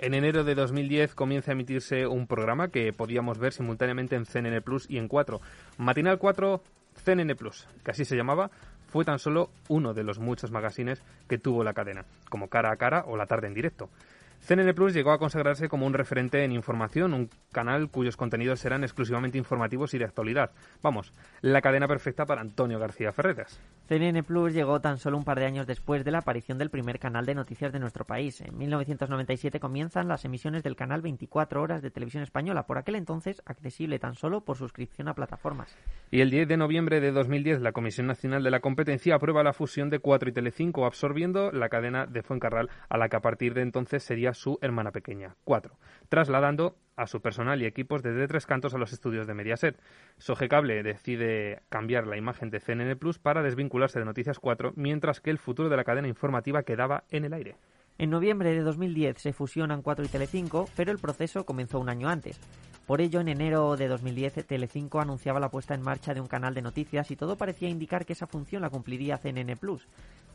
En 0.00 0.14
enero 0.14 0.44
de 0.44 0.54
2010 0.54 1.16
comienza 1.16 1.50
a 1.50 1.54
emitirse 1.54 2.06
un 2.06 2.28
programa 2.28 2.68
que 2.68 2.92
podíamos 2.92 3.40
ver 3.40 3.52
simultáneamente 3.52 4.14
en 4.14 4.26
CNN 4.26 4.62
Plus 4.62 4.88
y 4.88 4.96
en 4.96 5.08
4. 5.08 5.40
Matinal 5.76 6.18
4, 6.18 6.62
CNN 7.04 7.34
Plus, 7.34 7.66
que 7.84 7.90
así 7.90 8.04
se 8.04 8.14
llamaba, 8.14 8.52
fue 8.86 9.04
tan 9.04 9.18
solo 9.18 9.50
uno 9.68 9.94
de 9.94 10.04
los 10.04 10.20
muchos 10.20 10.52
magazines 10.52 11.02
que 11.28 11.38
tuvo 11.38 11.64
la 11.64 11.72
cadena, 11.74 12.04
como 12.30 12.48
Cara 12.48 12.70
a 12.70 12.76
Cara 12.76 13.06
o 13.08 13.16
La 13.16 13.26
Tarde 13.26 13.48
en 13.48 13.54
Directo. 13.54 13.90
CNN 14.38 14.72
Plus 14.72 14.94
llegó 14.94 15.10
a 15.10 15.18
consagrarse 15.18 15.68
como 15.68 15.84
un 15.84 15.94
referente 15.94 16.44
en 16.44 16.52
información, 16.52 17.12
un 17.12 17.28
canal 17.50 17.90
cuyos 17.90 18.16
contenidos 18.16 18.64
eran 18.64 18.84
exclusivamente 18.84 19.36
informativos 19.36 19.94
y 19.94 19.98
de 19.98 20.04
actualidad. 20.04 20.52
Vamos, 20.80 21.12
la 21.40 21.60
cadena 21.60 21.88
perfecta 21.88 22.24
para 22.24 22.40
Antonio 22.40 22.78
García 22.78 23.10
Ferreras. 23.10 23.60
CNN 23.88 24.22
Plus 24.22 24.52
llegó 24.52 24.82
tan 24.82 24.98
solo 24.98 25.16
un 25.16 25.24
par 25.24 25.38
de 25.38 25.46
años 25.46 25.66
después 25.66 26.04
de 26.04 26.10
la 26.10 26.18
aparición 26.18 26.58
del 26.58 26.68
primer 26.68 26.98
canal 26.98 27.24
de 27.24 27.34
noticias 27.34 27.72
de 27.72 27.78
nuestro 27.78 28.04
país. 28.04 28.38
En 28.42 28.58
1997 28.58 29.60
comienzan 29.60 30.08
las 30.08 30.26
emisiones 30.26 30.62
del 30.62 30.76
canal 30.76 31.00
24 31.00 31.62
horas 31.62 31.80
de 31.80 31.90
televisión 31.90 32.22
española, 32.22 32.66
por 32.66 32.76
aquel 32.76 32.96
entonces 32.96 33.40
accesible 33.46 33.98
tan 33.98 34.14
solo 34.14 34.42
por 34.42 34.58
suscripción 34.58 35.08
a 35.08 35.14
plataformas. 35.14 35.74
Y 36.10 36.20
el 36.20 36.30
10 36.30 36.48
de 36.48 36.56
noviembre 36.58 37.00
de 37.00 37.12
2010 37.12 37.62
la 37.62 37.72
Comisión 37.72 38.06
Nacional 38.06 38.42
de 38.42 38.50
la 38.50 38.60
Competencia 38.60 39.14
aprueba 39.14 39.42
la 39.42 39.54
fusión 39.54 39.88
de 39.88 40.00
4 40.00 40.28
y 40.28 40.32
Telecinco, 40.32 40.84
absorbiendo 40.84 41.50
la 41.50 41.70
cadena 41.70 42.04
de 42.04 42.22
Fuencarral 42.22 42.68
a 42.90 42.98
la 42.98 43.08
que 43.08 43.16
a 43.16 43.20
partir 43.20 43.54
de 43.54 43.62
entonces 43.62 44.02
sería 44.02 44.34
su 44.34 44.58
hermana 44.60 44.92
pequeña, 44.92 45.36
4, 45.44 45.78
trasladando 46.10 46.76
a 46.98 47.06
su 47.06 47.22
personal 47.22 47.62
y 47.62 47.66
equipos 47.66 48.02
desde 48.02 48.26
Tres 48.26 48.44
Cantos 48.44 48.74
a 48.74 48.78
los 48.78 48.92
estudios 48.92 49.26
de 49.26 49.34
Mediaset. 49.34 49.80
Sogecable 50.18 50.82
decide 50.82 51.62
cambiar 51.68 52.06
la 52.06 52.16
imagen 52.16 52.50
de 52.50 52.60
CNN 52.60 52.96
Plus 52.96 53.18
para 53.18 53.42
desvincularse 53.42 54.00
de 54.00 54.04
Noticias 54.04 54.40
4, 54.40 54.72
mientras 54.74 55.20
que 55.20 55.30
el 55.30 55.38
futuro 55.38 55.68
de 55.68 55.76
la 55.76 55.84
cadena 55.84 56.08
informativa 56.08 56.64
quedaba 56.64 57.04
en 57.10 57.24
el 57.24 57.32
aire. 57.32 57.56
En 57.98 58.10
noviembre 58.10 58.52
de 58.52 58.62
2010 58.62 59.16
se 59.16 59.32
fusionan 59.32 59.82
4 59.82 60.04
y 60.04 60.08
Telecinco, 60.08 60.68
pero 60.76 60.92
el 60.92 60.98
proceso 60.98 61.46
comenzó 61.46 61.78
un 61.78 61.88
año 61.88 62.08
antes. 62.08 62.38
Por 62.86 63.00
ello, 63.00 63.20
en 63.20 63.28
enero 63.28 63.76
de 63.76 63.86
2010, 63.86 64.46
Telecinco 64.46 65.00
anunciaba 65.00 65.40
la 65.40 65.50
puesta 65.50 65.74
en 65.74 65.82
marcha 65.82 66.14
de 66.14 66.20
un 66.20 66.26
canal 66.26 66.54
de 66.54 66.62
noticias 66.62 67.10
y 67.10 67.16
todo 67.16 67.36
parecía 67.36 67.68
indicar 67.68 68.06
que 68.06 68.14
esa 68.14 68.26
función 68.26 68.62
la 68.62 68.70
cumpliría 68.70 69.18
CNN 69.18 69.56
Plus. 69.56 69.86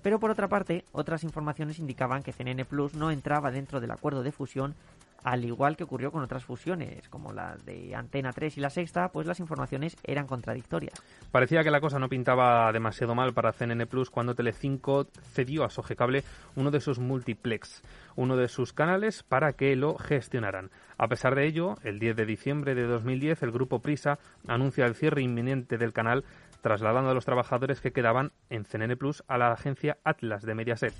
Pero 0.03 0.19
por 0.19 0.29
otra 0.29 0.49
parte, 0.49 0.83
otras 0.91 1.23
informaciones 1.23 1.79
indicaban 1.79 2.21
que 2.21 2.33
CNN 2.33 2.65
Plus 2.65 2.93
no 2.93 3.09
entraba 3.09 3.51
dentro 3.51 3.79
del 3.79 3.91
acuerdo 3.91 4.21
de 4.21 4.33
fusión 4.33 4.75
al 5.23 5.45
igual 5.45 5.77
que 5.77 5.83
ocurrió 5.83 6.11
con 6.11 6.23
otras 6.23 6.43
fusiones, 6.43 7.07
como 7.09 7.31
las 7.31 7.65
de 7.65 7.95
Antena 7.95 8.31
3 8.31 8.57
y 8.57 8.61
la 8.61 8.69
Sexta, 8.69 9.09
pues 9.09 9.25
las 9.25 9.39
informaciones 9.39 9.95
eran 10.03 10.27
contradictorias. 10.27 11.01
Parecía 11.31 11.63
que 11.63 11.71
la 11.71 11.81
cosa 11.81 11.99
no 11.99 12.09
pintaba 12.09 12.71
demasiado 12.71 13.15
mal 13.15 13.33
para 13.33 13.53
CNN 13.53 13.85
Plus 13.87 14.09
cuando 14.09 14.35
Telecinco 14.35 15.05
cedió 15.33 15.63
a 15.63 15.69
Sogecable 15.69 16.23
uno 16.55 16.71
de 16.71 16.81
sus 16.81 16.99
multiplex, 16.99 17.81
uno 18.15 18.35
de 18.35 18.47
sus 18.47 18.73
canales, 18.73 19.23
para 19.23 19.53
que 19.53 19.75
lo 19.75 19.97
gestionaran. 19.97 20.69
A 20.97 21.07
pesar 21.07 21.35
de 21.35 21.47
ello, 21.47 21.75
el 21.83 21.99
10 21.99 22.15
de 22.15 22.25
diciembre 22.25 22.75
de 22.75 22.83
2010, 22.83 23.43
el 23.43 23.51
grupo 23.51 23.79
Prisa 23.79 24.19
anuncia 24.47 24.85
el 24.85 24.95
cierre 24.95 25.21
inminente 25.21 25.77
del 25.77 25.93
canal, 25.93 26.23
trasladando 26.61 27.11
a 27.11 27.13
los 27.13 27.25
trabajadores 27.25 27.81
que 27.81 27.91
quedaban 27.91 28.31
en 28.49 28.63
CNN 28.65 28.95
Plus 28.95 29.23
a 29.27 29.37
la 29.37 29.51
agencia 29.51 29.97
Atlas 30.03 30.43
de 30.43 30.55
Mediaset. 30.55 30.93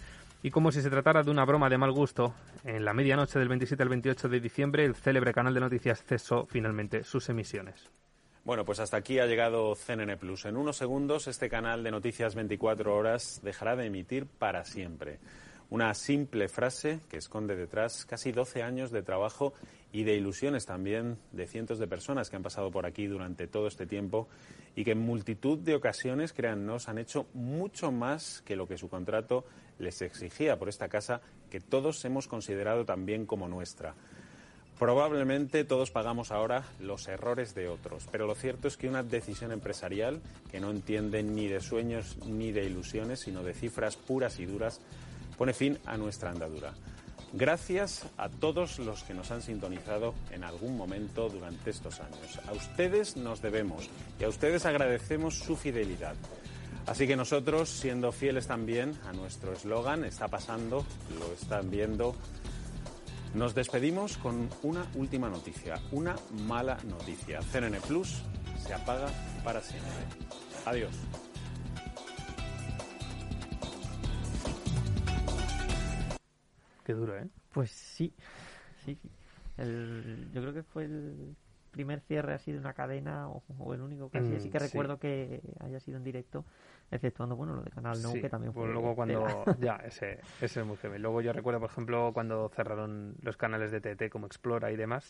Y 0.45 0.51
como 0.51 0.73
si 0.73 0.82
se 0.82 0.89
tratara 0.89 1.23
de 1.23 1.32
una 1.32 1.45
broma 1.45 1.69
de 1.69 1.77
mal 1.77 1.93
gusto, 1.93 2.36
en 2.65 2.84
la 2.84 2.93
medianoche 2.93 3.39
del 3.39 3.47
27 3.47 3.82
al 3.82 3.88
28 3.88 4.27
de 4.27 4.41
diciembre 4.41 4.84
el 4.84 4.93
célebre 4.93 5.34
canal 5.34 5.53
de 5.53 5.62
noticias 5.62 6.03
cesó 6.03 6.45
finalmente 6.47 7.06
sus 7.06 7.29
emisiones. 7.29 7.89
Bueno, 8.43 8.65
pues 8.65 8.82
hasta 8.82 8.97
aquí 8.97 9.19
ha 9.19 9.25
llegado 9.25 9.73
CNN 9.73 10.17
Plus. 10.17 10.43
En 10.43 10.58
unos 10.58 10.75
segundos 10.75 11.29
este 11.29 11.49
canal 11.49 11.82
de 11.82 11.91
noticias 11.91 12.36
24 12.36 12.93
horas 12.93 13.39
dejará 13.41 13.77
de 13.77 13.86
emitir 13.86 14.25
para 14.25 14.65
siempre. 14.65 15.19
Una 15.74 15.96
simple 15.96 16.50
frase 16.50 17.00
que 17.10 17.18
esconde 17.18 17.56
detrás 17.56 18.06
casi 18.06 18.32
12 18.32 18.62
años 18.62 18.92
de 18.92 19.02
trabajo 19.02 19.56
y 19.92 20.04
de 20.04 20.14
ilusiones 20.14 20.68
también 20.68 21.18
de 21.32 21.48
cientos 21.48 21.80
de 21.80 21.88
personas 21.88 22.30
que 22.30 22.36
han 22.36 22.44
pasado 22.44 22.70
por 22.70 22.86
aquí 22.86 23.08
durante 23.08 23.48
todo 23.48 23.66
este 23.66 23.88
tiempo 23.88 24.28
y 24.76 24.84
que 24.84 24.92
en 24.92 25.00
multitud 25.00 25.58
de 25.58 25.74
ocasiones, 25.74 26.32
créannos, 26.32 26.90
han 26.90 27.00
hecho 27.00 27.26
mucho 27.34 27.92
más 27.92 28.44
que 28.46 28.56
lo 28.56 28.68
que 28.68 28.78
su 28.78 28.88
contrato 28.88 29.46
les 29.80 30.00
exigía 30.04 30.60
por 30.60 30.70
esta 30.70 30.90
casa 30.90 31.22
que 31.50 31.60
todos 31.60 32.06
hemos 32.06 32.28
considerado 32.28 32.86
también 32.86 33.26
como 33.26 33.48
nuestra. 33.48 33.96
Probablemente 34.78 35.64
todos 35.64 35.90
pagamos 35.90 36.32
ahora 36.32 36.66
los 36.80 37.08
errores 37.08 37.56
de 37.56 37.68
otros, 37.68 38.08
pero 38.12 38.28
lo 38.28 38.36
cierto 38.36 38.68
es 38.68 38.78
que 38.78 38.90
una 38.90 39.02
decisión 39.02 39.52
empresarial 39.52 40.22
que 40.52 40.60
no 40.60 40.70
entiende 40.70 41.24
ni 41.24 41.48
de 41.48 41.62
sueños 41.62 42.18
ni 42.28 42.52
de 42.52 42.64
ilusiones, 42.64 43.22
sino 43.22 43.44
de 43.44 43.56
cifras 43.56 43.96
puras 43.96 44.40
y 44.40 44.46
duras, 44.46 44.82
pone 45.38 45.54
fin 45.54 45.78
a 45.86 45.98
nuestra 45.98 46.32
andadura. 46.32 46.74
Gracias 47.36 48.06
a 48.17 48.30
todos 48.30 48.78
los 48.78 49.04
que 49.04 49.15
nos 49.15 49.32
han 49.32 49.41
sintonizado 49.41 50.13
en 50.32 50.43
algún 50.43 50.78
momento 50.78 51.30
durante 51.30 51.72
estos 51.72 52.00
años. 52.00 52.39
A 52.48 52.52
ustedes 52.52 53.17
nos 53.17 53.41
debemos 53.41 53.89
y 54.19 54.24
a 54.24 54.30
ustedes 54.30 54.67
agradecemos 54.67 55.39
su 55.39 55.56
fidelidad. 55.56 56.15
Así 56.86 57.08
que 57.08 57.15
nosotros, 57.15 57.69
siendo 57.69 58.12
fieles 58.12 58.48
también 58.48 58.93
a 59.08 59.13
nuestro 59.13 59.54
eslogan, 59.54 60.04
está 60.06 60.28
pasando, 60.28 60.86
lo 61.17 61.34
están 61.34 61.72
viendo, 61.72 62.15
nos 63.34 63.56
despedimos 63.56 64.17
con 64.17 64.50
una 64.62 64.86
última 64.93 65.28
noticia, 65.28 65.82
una 65.91 66.15
mala 66.46 66.78
noticia. 66.84 67.41
CNN 67.41 67.80
Plus 67.82 68.22
se 68.63 68.74
apaga 68.74 69.08
para 69.43 69.62
siempre. 69.62 69.91
Adiós. 70.65 70.93
Qué 76.86 76.93
duro, 76.93 77.17
¿eh? 77.17 77.28
Pues 77.52 77.72
sí, 77.72 78.13
sí. 78.86 78.98
El, 79.58 80.30
yo 80.34 80.41
creo 80.41 80.54
que 80.54 80.63
fue 80.63 80.86
el 80.86 81.36
primer 81.72 82.02
cierre 82.02 82.34
así 82.34 82.52
de 82.52 82.60
una 82.60 82.74
cadena 82.74 83.30
o, 83.30 83.43
o 83.60 83.74
el 83.74 83.82
único 83.82 84.10
casi. 84.10 84.34
Mm, 84.34 84.38
así 84.38 84.50
que 84.50 84.60
sí. 84.60 84.67
recuerdo 84.67 85.00
que 85.00 85.41
haya 85.60 85.80
sido 85.80 85.98
en 85.98 86.04
directo, 86.04 86.46
exceptuando 86.91 87.36
bueno 87.36 87.56
lo 87.56 87.62
de 87.63 87.72
Canal 87.72 88.02
No, 88.02 88.10
Sí, 88.10 88.22
que 88.22 88.30
también 88.30 88.54
pues 88.54 88.65
fue. 88.65 88.74
luego 88.74 88.96
cuando 88.96 89.46
ya 89.60 89.76
ese, 89.78 90.19
ese 90.41 90.60
es 90.62 90.65
muy 90.65 90.78
heavy. 90.78 91.00
Luego 91.00 91.22
yo 91.22 91.34
recuerdo, 91.34 91.60
por 91.60 91.69
ejemplo, 91.69 92.12
cuando 92.13 92.50
cerraron 92.50 93.15
los 93.22 93.38
canales 93.38 93.72
de 93.72 93.82
TT 93.82 94.10
como 94.10 94.26
Explora 94.28 94.72
y 94.72 94.76
demás. 94.76 95.10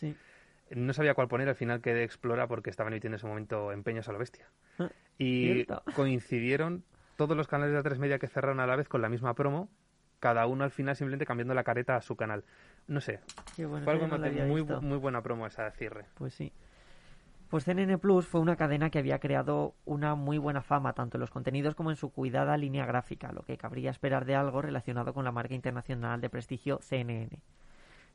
No 0.70 0.92
sabía 0.94 1.14
cuál 1.14 1.28
poner, 1.28 1.48
al 1.48 1.56
final 1.56 1.80
quedé 1.82 2.04
Explora 2.04 2.46
porque 2.48 2.70
estaban 2.70 2.92
emitiendo 2.92 3.14
en 3.14 3.18
ese 3.18 3.26
momento 3.26 3.70
empeños 3.72 4.08
a 4.08 4.12
lo 4.12 4.18
bestia. 4.18 4.50
Ah, 4.78 4.90
Y 5.18 5.66
cierto. 5.66 5.82
coincidieron 5.94 6.84
todos 7.16 7.36
los 7.36 7.46
canales 7.48 7.72
de 7.74 7.78
A3 7.80 7.98
Media 7.98 8.18
que 8.18 8.28
cerraron 8.28 8.60
a 8.60 8.66
la 8.66 8.76
vez 8.76 8.88
con 8.88 9.02
la 9.02 9.08
misma 9.08 9.34
promo, 9.34 9.68
cada 10.24 10.46
uno 10.46 10.64
al 10.64 10.70
final 10.70 10.96
simplemente 10.96 11.26
cambiando 11.26 11.52
la 11.52 11.64
careta 11.64 11.96
a 11.96 12.00
su 12.00 12.16
canal. 12.16 12.44
No 12.88 13.02
sé, 13.02 13.20
Qué 13.54 13.66
bueno, 13.66 13.84
fue 13.84 13.92
algo 13.92 14.06
no 14.06 14.16
muy, 14.16 14.30
muy, 14.30 14.60
visto. 14.62 14.80
muy 14.80 14.96
buena 14.96 15.20
promo 15.20 15.46
esa 15.46 15.70
cierre. 15.72 16.06
Pues 16.14 16.32
sí. 16.32 16.50
Pues 17.50 17.64
CNN 17.64 17.98
Plus 17.98 18.26
fue 18.26 18.40
una 18.40 18.56
cadena 18.56 18.88
que 18.88 18.98
había 18.98 19.18
creado 19.18 19.74
una 19.84 20.14
muy 20.14 20.38
buena 20.38 20.62
fama, 20.62 20.94
tanto 20.94 21.18
en 21.18 21.20
los 21.20 21.30
contenidos 21.30 21.74
como 21.74 21.90
en 21.90 21.96
su 21.96 22.10
cuidada 22.10 22.56
línea 22.56 22.86
gráfica, 22.86 23.32
lo 23.32 23.42
que 23.42 23.58
cabría 23.58 23.90
esperar 23.90 24.24
de 24.24 24.34
algo 24.34 24.62
relacionado 24.62 25.12
con 25.12 25.26
la 25.26 25.30
marca 25.30 25.52
internacional 25.54 26.22
de 26.22 26.30
prestigio 26.30 26.78
CNN. 26.80 27.28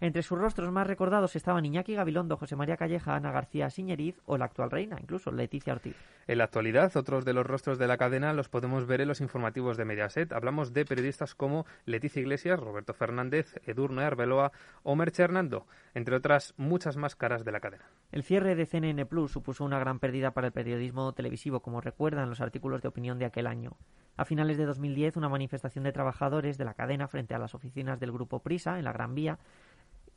Entre 0.01 0.23
sus 0.23 0.39
rostros 0.39 0.71
más 0.71 0.87
recordados 0.87 1.35
estaban 1.35 1.65
Iñaki 1.65 1.93
Gabilondo, 1.93 2.37
José 2.37 2.55
María 2.55 2.77
Calleja, 2.77 3.15
Ana 3.15 3.33
García 3.33 3.69
Siñeriz 3.69 4.21
o 4.25 4.37
la 4.37 4.45
actual 4.45 4.71
reina, 4.71 4.97
incluso 5.01 5.29
Leticia 5.29 5.73
Ortiz. 5.73 5.97
En 6.25 6.37
la 6.37 6.45
actualidad, 6.45 6.95
otros 6.95 7.25
de 7.25 7.33
los 7.33 7.45
rostros 7.45 7.77
de 7.77 7.87
la 7.87 7.97
cadena 7.97 8.31
los 8.31 8.47
podemos 8.47 8.85
ver 8.85 9.01
en 9.01 9.09
los 9.09 9.19
informativos 9.19 9.75
de 9.75 9.83
Mediaset. 9.83 10.31
Hablamos 10.31 10.71
de 10.71 10.85
periodistas 10.85 11.35
como 11.35 11.65
Leticia 11.85 12.21
Iglesias, 12.21 12.61
Roberto 12.61 12.93
Fernández, 12.93 13.59
Edurne 13.65 14.03
Arbeloa 14.03 14.53
o 14.83 14.95
Merche 14.95 15.23
Hernando, 15.23 15.65
entre 15.93 16.15
otras 16.15 16.53
muchas 16.55 16.95
más 16.95 17.17
caras 17.17 17.43
de 17.43 17.51
la 17.51 17.59
cadena. 17.59 17.83
El 18.13 18.23
cierre 18.23 18.55
de 18.55 18.65
CNN 18.65 19.05
Plus 19.05 19.31
supuso 19.31 19.65
una 19.65 19.79
gran 19.79 19.99
pérdida 19.99 20.31
para 20.31 20.47
el 20.47 20.53
periodismo 20.53 21.11
televisivo, 21.11 21.59
como 21.59 21.81
recuerdan 21.81 22.29
los 22.29 22.39
artículos 22.39 22.81
de 22.81 22.87
opinión 22.87 23.19
de 23.19 23.25
aquel 23.25 23.47
año. 23.47 23.75
A 24.19 24.25
finales 24.25 24.57
de 24.57 24.65
2010, 24.65 25.15
una 25.15 25.29
manifestación 25.29 25.85
de 25.85 25.93
trabajadores 25.93 26.57
de 26.57 26.65
la 26.65 26.73
cadena 26.73 27.07
frente 27.07 27.35
a 27.35 27.39
las 27.39 27.55
oficinas 27.55 28.01
del 28.01 28.11
grupo 28.11 28.39
Prisa, 28.39 28.77
en 28.77 28.83
la 28.83 28.91
Gran 28.91 29.15
Vía, 29.15 29.39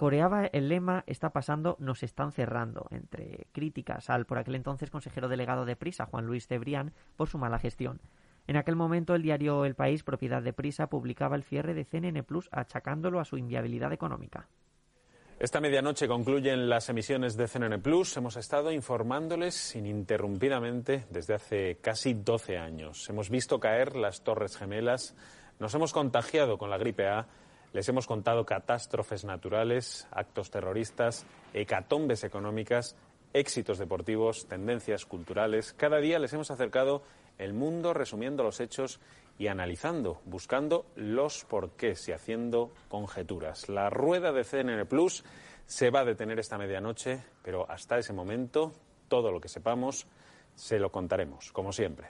coreaba 0.02 0.46
el 0.46 0.68
lema 0.68 1.04
Está 1.06 1.30
pasando, 1.30 1.76
nos 1.78 2.02
están 2.02 2.32
cerrando, 2.32 2.88
entre 2.90 3.46
críticas 3.52 4.10
al 4.10 4.26
por 4.26 4.36
aquel 4.36 4.56
entonces 4.56 4.90
consejero 4.90 5.28
delegado 5.28 5.64
de 5.64 5.76
Prisa, 5.76 6.06
Juan 6.06 6.26
Luis 6.26 6.48
Cebrián, 6.48 6.92
por 7.16 7.28
su 7.28 7.38
mala 7.38 7.60
gestión. 7.60 8.00
En 8.48 8.56
aquel 8.56 8.74
momento, 8.74 9.14
el 9.14 9.22
diario 9.22 9.64
El 9.64 9.76
País, 9.76 10.02
propiedad 10.02 10.42
de 10.42 10.52
Prisa, 10.52 10.88
publicaba 10.88 11.36
el 11.36 11.44
cierre 11.44 11.72
de 11.72 11.84
CNN 11.84 12.24
Plus 12.24 12.48
achacándolo 12.50 13.20
a 13.20 13.24
su 13.24 13.38
inviabilidad 13.38 13.92
económica. 13.92 14.48
Esta 15.38 15.60
medianoche 15.60 16.08
concluyen 16.08 16.68
las 16.68 16.88
emisiones 16.88 17.36
de 17.36 17.46
CNN 17.46 17.78
Plus. 17.78 18.16
Hemos 18.16 18.36
estado 18.36 18.72
informándoles 18.72 19.76
ininterrumpidamente 19.76 21.06
desde 21.10 21.34
hace 21.34 21.76
casi 21.80 22.14
12 22.14 22.58
años. 22.58 23.08
Hemos 23.08 23.30
visto 23.30 23.60
caer 23.60 23.94
las 23.94 24.24
Torres 24.24 24.56
Gemelas, 24.56 25.14
nos 25.60 25.72
hemos 25.76 25.92
contagiado 25.92 26.58
con 26.58 26.70
la 26.70 26.76
gripe 26.76 27.06
A, 27.06 27.28
Les 27.72 27.88
hemos 27.88 28.06
contado 28.06 28.44
catástrofes 28.44 29.24
naturales, 29.24 30.06
actos 30.10 30.50
terroristas, 30.50 31.24
hecatombes 31.54 32.22
económicas, 32.22 32.96
éxitos 33.32 33.78
deportivos, 33.78 34.46
tendencias 34.46 35.06
culturales. 35.06 35.72
Cada 35.72 35.98
día 35.98 36.18
les 36.18 36.32
hemos 36.34 36.50
acercado 36.50 37.02
el 37.38 37.54
mundo 37.54 37.94
resumiendo 37.94 38.42
los 38.42 38.60
hechos 38.60 39.00
y 39.38 39.48
analizando, 39.48 40.20
buscando 40.26 40.84
los 40.96 41.44
porqués 41.44 42.08
y 42.08 42.12
haciendo 42.12 42.72
conjeturas. 42.88 43.70
La 43.70 43.88
rueda 43.88 44.32
de 44.32 44.44
CNN 44.44 44.84
Plus 44.84 45.24
se 45.66 45.90
va 45.90 46.00
a 46.00 46.04
detener 46.04 46.38
esta 46.38 46.58
medianoche, 46.58 47.22
pero 47.42 47.70
hasta 47.70 47.98
ese 47.98 48.12
momento 48.12 48.72
todo 49.08 49.32
lo 49.32 49.40
que 49.40 49.48
sepamos 49.48 50.06
se 50.54 50.78
lo 50.78 50.92
contaremos, 50.92 51.50
como 51.52 51.72
siempre. 51.72 52.08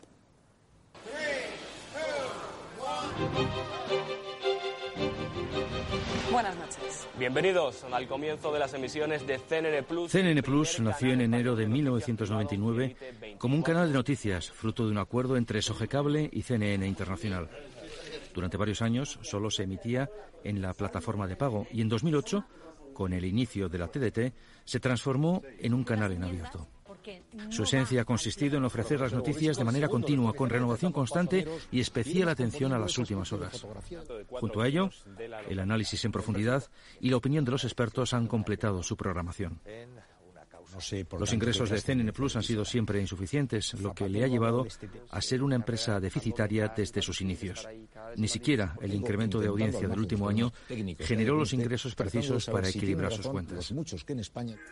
Buenas 6.32 6.56
noches. 6.56 7.06
Bienvenidos 7.18 7.84
al 7.92 8.08
comienzo 8.08 8.54
de 8.54 8.58
las 8.58 8.72
emisiones 8.72 9.26
de 9.26 9.38
CNN 9.38 9.82
Plus. 9.82 10.10
CNN 10.10 10.42
Plus 10.42 10.80
nació 10.80 11.12
en 11.12 11.20
enero 11.20 11.54
de 11.54 11.66
1999 11.66 12.96
como 13.36 13.54
un 13.54 13.62
canal 13.62 13.88
de 13.88 13.94
noticias, 13.94 14.50
fruto 14.50 14.86
de 14.86 14.92
un 14.92 14.98
acuerdo 14.98 15.36
entre 15.36 15.60
Sogecable 15.60 16.30
y 16.32 16.40
CNN 16.40 16.86
Internacional. 16.86 17.50
Durante 18.34 18.56
varios 18.56 18.80
años 18.80 19.18
solo 19.20 19.50
se 19.50 19.64
emitía 19.64 20.08
en 20.42 20.62
la 20.62 20.72
plataforma 20.72 21.26
de 21.26 21.36
pago 21.36 21.66
y 21.70 21.82
en 21.82 21.90
2008, 21.90 22.46
con 22.94 23.12
el 23.12 23.26
inicio 23.26 23.68
de 23.68 23.78
la 23.78 23.88
TDT, 23.88 24.34
se 24.64 24.80
transformó 24.80 25.42
en 25.58 25.74
un 25.74 25.84
canal 25.84 26.12
en 26.12 26.24
abierto. 26.24 26.66
Su 27.50 27.64
esencia 27.64 28.02
ha 28.02 28.04
consistido 28.04 28.56
en 28.56 28.64
ofrecer 28.64 29.00
las 29.00 29.12
noticias 29.12 29.56
de 29.56 29.64
manera 29.64 29.88
continua, 29.88 30.32
con 30.32 30.50
renovación 30.50 30.92
constante 30.92 31.46
y 31.70 31.80
especial 31.80 32.28
atención 32.28 32.72
a 32.72 32.78
las 32.78 32.96
últimas 32.98 33.32
horas. 33.32 33.66
Junto 34.28 34.60
a 34.60 34.68
ello, 34.68 34.90
el 35.48 35.58
análisis 35.58 36.04
en 36.04 36.12
profundidad 36.12 36.64
y 37.00 37.10
la 37.10 37.16
opinión 37.16 37.44
de 37.44 37.52
los 37.52 37.64
expertos 37.64 38.14
han 38.14 38.26
completado 38.26 38.82
su 38.82 38.96
programación. 38.96 39.60
Los 41.18 41.32
ingresos 41.32 41.70
de 41.70 41.80
CNN 41.80 42.12
Plus 42.12 42.36
han 42.36 42.42
sido 42.42 42.64
siempre 42.64 43.00
insuficientes, 43.00 43.74
lo 43.74 43.94
que 43.94 44.08
le 44.08 44.24
ha 44.24 44.28
llevado 44.28 44.66
a 45.10 45.20
ser 45.20 45.42
una 45.42 45.56
empresa 45.56 46.00
deficitaria 46.00 46.72
desde 46.74 47.02
sus 47.02 47.20
inicios. 47.20 47.66
Ni 48.16 48.28
siquiera 48.28 48.76
el 48.80 48.94
incremento 48.94 49.40
de 49.40 49.48
audiencia 49.48 49.88
del 49.88 49.98
último 49.98 50.28
año 50.28 50.52
generó 50.98 51.36
los 51.36 51.52
ingresos 51.52 51.94
precisos 51.94 52.46
para 52.46 52.68
equilibrar 52.68 53.12
sus 53.12 53.26
cuentas. 53.26 53.72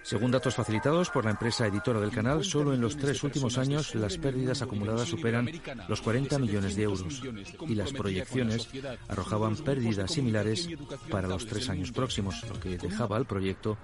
Según 0.02 0.30
datos 0.30 0.54
facilitados 0.54 1.10
por 1.10 1.24
la 1.24 1.32
empresa 1.32 1.66
editora 1.66 2.00
del 2.00 2.10
canal, 2.10 2.44
solo 2.44 2.74
en 2.74 2.80
los 2.80 2.96
tres 2.96 3.22
últimos 3.22 3.58
años 3.58 3.94
las 3.94 4.18
pérdidas 4.18 4.62
acumuladas 4.62 5.08
superan 5.08 5.48
los 5.88 6.00
40 6.00 6.38
millones 6.38 6.76
de 6.76 6.82
euros 6.82 7.22
y 7.68 7.74
las 7.74 7.92
proyecciones 7.92 8.68
arrojaban 9.08 9.56
pérdidas 9.56 10.12
similares 10.12 10.68
para 11.10 11.28
los 11.28 11.46
tres 11.46 11.68
años 11.68 11.92
próximos, 11.92 12.42
lo 12.48 12.58
que 12.58 12.78
dejaba 12.78 13.16
al 13.16 13.26
proyecto 13.26 13.78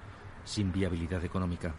sin 0.45 0.73
viabilidad 0.73 1.25
económica. 1.25 1.75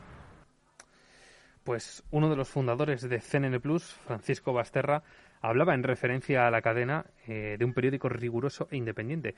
Pues 1.67 2.01
uno 2.12 2.30
de 2.30 2.38
los 2.38 2.47
fundadores 2.47 3.01
de 3.01 3.19
CNN 3.19 3.60
Plus, 3.60 3.84
Francisco 3.84 4.53
Basterra, 4.53 5.03
hablaba 5.41 5.73
en 5.73 5.84
referencia 5.84 6.47
a 6.47 6.49
la 6.49 6.62
cadena 6.62 7.08
eh, 7.27 7.58
de 7.60 7.65
un 7.65 7.73
periódico 7.73 8.08
riguroso 8.08 8.69
e 8.71 8.77
independiente, 8.77 9.36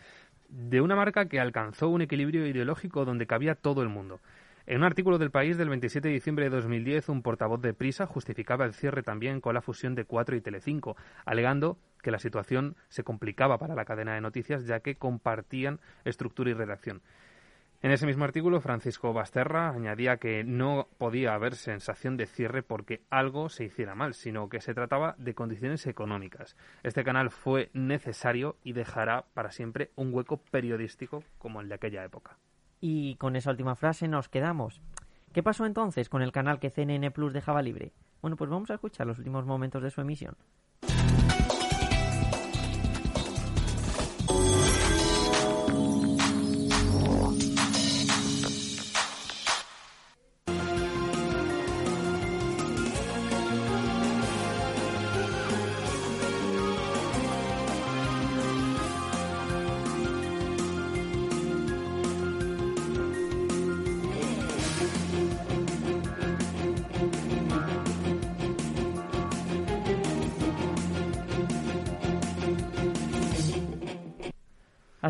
de 0.48 0.80
una 0.80 0.96
marca 0.96 1.26
que 1.26 1.40
alcanzó 1.40 1.90
un 1.90 2.04
equilibrio 2.04 2.46
ideológico 2.46 3.04
donde 3.04 3.26
cabía 3.26 3.56
todo 3.56 3.82
el 3.82 3.90
mundo. 3.90 4.20
En 4.68 4.78
un 4.78 4.84
artículo 4.84 5.18
del 5.18 5.32
País 5.32 5.58
del 5.58 5.70
27 5.70 6.08
de 6.08 6.14
diciembre 6.14 6.46
de 6.46 6.56
2010, 6.56 7.10
un 7.10 7.24
portavoz 7.24 7.64
de 7.64 7.74
Prisa 7.74 8.06
justificaba 8.06 8.66
el 8.66 8.76
cierre 8.76 9.02
también 9.02 9.42
con 9.42 9.56
la 9.56 9.62
fusión 9.62 9.96
de 9.96 10.06
Cuatro 10.06 10.36
y 10.36 10.42
Telecinco, 10.42 10.96
alegando 11.26 11.80
que 12.04 12.12
la 12.12 12.20
situación 12.20 12.76
se 12.90 13.04
complicaba 13.04 13.58
para 13.58 13.74
la 13.74 13.86
cadena 13.86 14.14
de 14.14 14.22
noticias 14.22 14.68
ya 14.68 14.82
que 14.82 14.94
compartían 14.94 15.80
estructura 16.06 16.52
y 16.52 16.54
redacción. 16.54 17.02
En 17.82 17.92
ese 17.92 18.06
mismo 18.06 18.26
artículo, 18.26 18.60
Francisco 18.60 19.14
Basterra 19.14 19.70
añadía 19.70 20.18
que 20.18 20.44
no 20.44 20.90
podía 20.98 21.34
haber 21.34 21.56
sensación 21.56 22.18
de 22.18 22.26
cierre 22.26 22.62
porque 22.62 23.04
algo 23.10 23.48
se 23.48 23.64
hiciera 23.64 23.96
mal, 23.96 24.16
sino 24.16 24.50
que 24.50 24.60
se 24.60 24.74
trataba 24.74 25.16
de 25.18 25.34
condiciones 25.34 25.88
económicas. 25.88 26.58
Este 26.84 27.06
canal 27.06 27.30
fue 27.30 27.70
necesario 27.72 28.58
y 28.66 28.74
dejará 28.74 29.28
para 29.34 29.52
siempre 29.52 29.92
un 29.96 30.14
hueco 30.14 30.42
periodístico 30.52 31.24
como 31.38 31.62
el 31.62 31.70
de 31.70 31.76
aquella 31.76 32.04
época. 32.04 32.38
Y 32.82 33.16
con 33.16 33.38
esa 33.38 33.52
última 33.52 33.78
frase 33.78 34.10
nos 34.10 34.28
quedamos. 34.28 34.82
¿Qué 35.32 35.42
pasó 35.42 35.66
entonces 35.66 36.10
con 36.10 36.22
el 36.22 36.34
canal 36.34 36.60
que 36.60 36.72
CNN 36.72 37.12
Plus 37.12 37.32
dejaba 37.32 37.62
libre? 37.62 37.94
Bueno, 38.22 38.36
pues 38.36 38.50
vamos 38.50 38.70
a 38.72 38.74
escuchar 38.74 39.08
los 39.08 39.20
últimos 39.20 39.46
momentos 39.46 39.82
de 39.82 39.92
su 39.92 40.02
emisión. 40.02 40.36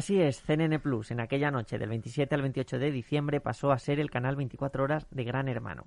Así 0.09 0.23
es, 0.23 0.41
CNN 0.41 0.79
Plus 0.79 1.11
en 1.11 1.19
aquella 1.19 1.51
noche 1.51 1.77
del 1.77 1.89
27 1.89 2.33
al 2.33 2.41
28 2.41 2.79
de 2.79 2.89
diciembre 2.89 3.41
pasó 3.41 3.71
a 3.71 3.77
ser 3.77 3.99
el 3.99 4.09
canal 4.09 4.35
24 4.35 4.83
horas 4.83 5.05
de 5.11 5.23
Gran 5.23 5.47
Hermano. 5.47 5.85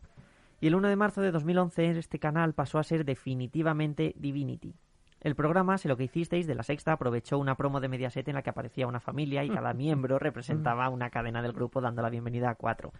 Y 0.60 0.68
el 0.68 0.76
1 0.76 0.90
de 0.90 0.94
marzo 0.94 1.22
de 1.22 1.32
2011 1.32 1.98
este 1.98 2.20
canal 2.20 2.54
pasó 2.54 2.78
a 2.78 2.84
ser 2.84 3.04
definitivamente 3.04 4.14
Divinity. 4.16 4.76
El 5.22 5.34
programa, 5.34 5.76
sé 5.76 5.88
lo 5.88 5.96
que 5.96 6.04
hicisteis, 6.04 6.46
de 6.46 6.54
la 6.54 6.62
sexta 6.62 6.92
aprovechó 6.92 7.36
una 7.36 7.56
promo 7.56 7.80
de 7.80 7.88
Mediaset 7.88 8.28
en 8.28 8.36
la 8.36 8.42
que 8.42 8.50
aparecía 8.50 8.86
una 8.86 9.00
familia 9.00 9.42
y 9.42 9.50
cada 9.50 9.72
miembro 9.74 10.20
representaba 10.20 10.88
una 10.88 11.10
cadena 11.10 11.42
del 11.42 11.52
grupo 11.52 11.80
dando 11.80 12.00
la 12.00 12.08
bienvenida 12.08 12.50
a 12.50 12.54
cuatro. 12.54 12.92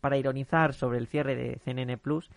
Para 0.00 0.16
ironizar 0.16 0.74
sobre 0.74 0.98
el 0.98 1.08
cierre 1.08 1.34
de 1.34 1.58
CNN 1.58 1.98
Plus, 1.98 2.30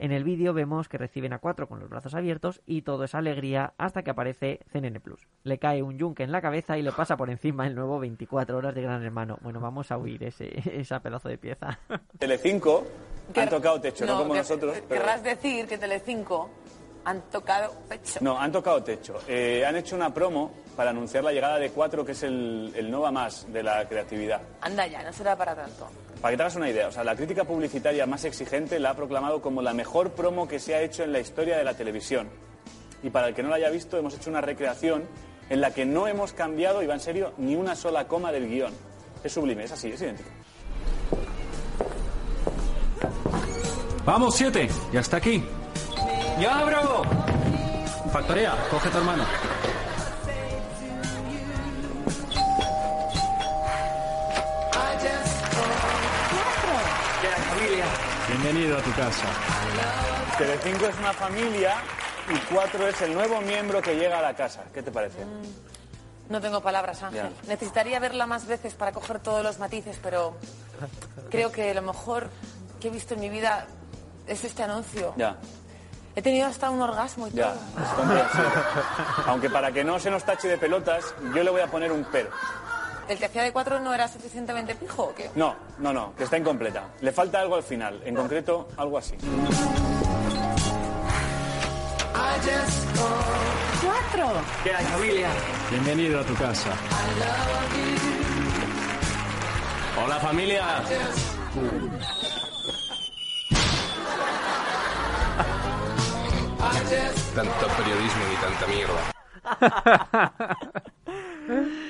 en 0.00 0.12
el 0.12 0.24
vídeo 0.24 0.52
vemos 0.54 0.88
que 0.88 0.98
reciben 0.98 1.32
a 1.32 1.38
cuatro 1.38 1.68
con 1.68 1.78
los 1.78 1.88
brazos 1.88 2.14
abiertos 2.14 2.60
y 2.66 2.82
todo 2.82 3.04
es 3.04 3.14
alegría 3.14 3.74
hasta 3.78 4.02
que 4.02 4.10
aparece 4.10 4.60
CNN 4.72 4.98
Plus. 5.00 5.26
Le 5.44 5.58
cae 5.58 5.82
un 5.82 5.98
yunque 5.98 6.22
en 6.24 6.32
la 6.32 6.40
cabeza 6.40 6.76
y 6.78 6.82
le 6.82 6.90
pasa 6.92 7.16
por 7.16 7.30
encima 7.30 7.66
el 7.66 7.74
nuevo 7.74 7.98
24 8.00 8.56
horas 8.56 8.74
de 8.74 8.82
Gran 8.82 9.04
Hermano. 9.04 9.38
Bueno, 9.42 9.60
vamos 9.60 9.90
a 9.92 9.98
huir 9.98 10.24
ese, 10.24 10.50
esa 10.80 11.00
pedazo 11.00 11.28
de 11.28 11.38
pieza. 11.38 11.78
Telecinco 12.18 12.84
han 13.36 13.48
tocado 13.48 13.80
techo, 13.80 14.04
no, 14.06 14.18
como 14.18 14.32
que- 14.32 14.38
nosotros. 14.40 14.76
pero- 14.88 15.00
Querrás 15.00 15.22
decir 15.22 15.66
que 15.66 15.78
Telecinco 15.78 16.50
han 17.04 17.22
tocado 17.30 17.72
pecho. 17.88 18.18
No, 18.20 18.38
han 18.38 18.52
tocado 18.52 18.82
techo. 18.82 19.18
Eh, 19.28 19.64
han 19.66 19.76
hecho 19.76 19.96
una 19.96 20.12
promo 20.12 20.52
para 20.76 20.90
anunciar 20.90 21.24
la 21.24 21.32
llegada 21.32 21.58
de 21.58 21.70
Cuatro, 21.70 22.04
que 22.04 22.12
es 22.12 22.22
el, 22.22 22.72
el 22.74 22.90
Nova 22.90 23.10
Más 23.10 23.50
de 23.52 23.62
la 23.62 23.86
creatividad. 23.88 24.40
Anda 24.60 24.86
ya, 24.86 25.02
no 25.02 25.12
será 25.12 25.36
para 25.36 25.54
tanto. 25.54 25.88
Para 26.20 26.32
que 26.32 26.36
te 26.36 26.42
hagas 26.42 26.56
una 26.56 26.68
idea, 26.68 26.88
o 26.88 26.92
sea, 26.92 27.02
la 27.02 27.16
crítica 27.16 27.44
publicitaria 27.44 28.04
más 28.04 28.24
exigente 28.24 28.78
la 28.78 28.90
ha 28.90 28.94
proclamado 28.94 29.40
como 29.40 29.62
la 29.62 29.72
mejor 29.72 30.10
promo 30.10 30.46
que 30.46 30.58
se 30.58 30.74
ha 30.74 30.82
hecho 30.82 31.02
en 31.02 31.12
la 31.12 31.20
historia 31.20 31.56
de 31.56 31.64
la 31.64 31.74
televisión. 31.74 32.28
Y 33.02 33.08
para 33.08 33.28
el 33.28 33.34
que 33.34 33.42
no 33.42 33.48
la 33.48 33.56
haya 33.56 33.70
visto, 33.70 33.96
hemos 33.96 34.14
hecho 34.14 34.28
una 34.28 34.42
recreación 34.42 35.04
en 35.48 35.60
la 35.62 35.72
que 35.72 35.86
no 35.86 36.06
hemos 36.06 36.34
cambiado, 36.34 36.82
y 36.82 36.86
va 36.86 36.94
en 36.94 37.00
serio, 37.00 37.32
ni 37.38 37.56
una 37.56 37.74
sola 37.74 38.06
coma 38.06 38.32
del 38.32 38.48
guion. 38.48 38.72
Es 39.24 39.32
sublime, 39.32 39.64
es 39.64 39.72
así, 39.72 39.88
es 39.88 40.00
idéntico. 40.02 40.28
Vamos, 44.04 44.34
siete. 44.34 44.68
Ya 44.92 45.00
está 45.00 45.16
aquí. 45.16 45.42
¡Ya 46.40 46.58
abro! 46.58 47.02
Factoría, 48.12 48.54
coge 48.70 48.88
a 48.88 48.90
tu 48.90 48.98
hermano. 48.98 49.24
Bienvenido 58.42 58.78
a 58.78 58.80
tu 58.82 58.90
casa. 58.92 59.26
Telecinco 60.38 60.86
es 60.86 60.98
una 60.98 61.12
familia 61.12 61.74
y 62.32 62.38
Cuatro 62.52 62.86
es 62.88 63.00
el 63.02 63.12
nuevo 63.12 63.40
miembro 63.42 63.82
que 63.82 63.94
llega 63.96 64.18
a 64.18 64.22
la 64.22 64.34
casa. 64.34 64.62
¿Qué 64.72 64.82
te 64.82 64.90
parece? 64.90 65.18
No 66.28 66.40
tengo 66.40 66.62
palabras, 66.62 67.02
Ángel. 67.02 67.30
Ya. 67.42 67.48
Necesitaría 67.48 67.98
verla 68.00 68.24
más 68.26 68.46
veces 68.46 68.74
para 68.74 68.92
coger 68.92 69.18
todos 69.20 69.42
los 69.42 69.58
matices, 69.58 69.98
pero 70.02 70.36
creo 71.30 71.52
que 71.52 71.74
lo 71.74 71.82
mejor 71.82 72.30
que 72.80 72.88
he 72.88 72.90
visto 72.90 73.14
en 73.14 73.20
mi 73.20 73.28
vida 73.28 73.66
es 74.26 74.42
este 74.44 74.62
anuncio. 74.62 75.12
Ya, 75.16 75.36
He 76.16 76.22
tenido 76.22 76.46
hasta 76.46 76.70
un 76.70 76.80
orgasmo 76.82 77.28
y 77.28 77.32
ya, 77.32 77.52
todo. 77.52 78.16
es. 78.16 79.26
Aunque 79.26 79.48
para 79.50 79.70
que 79.70 79.84
no 79.84 79.98
se 80.00 80.10
nos 80.10 80.24
tache 80.24 80.48
de 80.48 80.58
pelotas, 80.58 81.14
yo 81.34 81.42
le 81.44 81.50
voy 81.50 81.60
a 81.60 81.66
poner 81.66 81.92
un 81.92 82.04
pero. 82.10 82.30
¿El 83.10 83.18
que 83.18 83.24
hacía 83.24 83.42
de 83.42 83.52
cuatro 83.52 83.80
no 83.80 83.92
era 83.92 84.06
suficientemente 84.06 84.76
pijo 84.76 85.02
o 85.02 85.12
qué? 85.12 85.28
No, 85.34 85.56
no, 85.80 85.92
no, 85.92 86.14
que 86.14 86.22
está 86.22 86.38
incompleta. 86.38 86.90
Le 87.00 87.10
falta 87.10 87.40
algo 87.40 87.56
al 87.56 87.64
final, 87.64 88.00
en 88.04 88.14
concreto, 88.14 88.68
algo 88.76 88.98
así. 88.98 89.16
¡Cuatro! 93.82 94.32
¿Qué 94.62 94.72
hay, 94.72 94.84
familia? 94.84 95.28
Bienvenido 95.70 96.20
a 96.20 96.24
tu 96.24 96.36
casa. 96.36 96.70
Hola 100.04 100.20
familia. 100.20 100.64
Tanto 107.34 107.66
periodismo 107.76 108.22
y 108.30 108.36
tanta 108.36 108.66
mierda. 108.68 109.02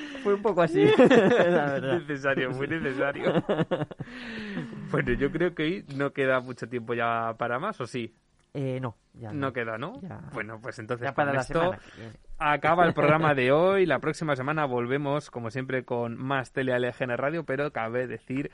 Fue 0.23 0.33
un 0.33 0.41
poco 0.41 0.61
así, 0.61 0.85
la 0.97 1.73
verdad. 1.73 1.99
necesario, 1.99 2.51
muy 2.51 2.67
necesario. 2.67 3.33
bueno, 4.91 5.13
yo 5.13 5.31
creo 5.31 5.53
que 5.55 5.63
hoy 5.63 5.85
no 5.95 6.11
queda 6.13 6.39
mucho 6.39 6.67
tiempo 6.67 6.93
ya 6.93 7.35
para 7.37 7.59
más, 7.59 7.79
¿o 7.81 7.87
sí? 7.87 8.13
Eh, 8.53 8.79
no, 8.81 8.97
ya 9.13 9.31
no. 9.31 9.47
no. 9.47 9.53
queda, 9.53 9.77
¿no? 9.77 9.99
Ya. 10.01 10.19
Bueno, 10.33 10.59
pues 10.61 10.77
entonces 10.79 11.05
Ya 11.05 11.13
para 11.13 11.31
con 11.31 11.39
esto 11.39 11.75
acaba 12.37 12.85
el 12.85 12.93
programa 12.93 13.33
de 13.35 13.51
hoy. 13.51 13.85
La 13.85 13.99
próxima 13.99 14.35
semana 14.35 14.65
volvemos, 14.65 15.31
como 15.31 15.49
siempre, 15.51 15.85
con 15.85 16.17
más 16.17 16.51
Tele 16.51 16.77
LGN 16.77 17.17
Radio, 17.17 17.45
pero 17.45 17.71
cabe 17.71 18.07
decir 18.07 18.51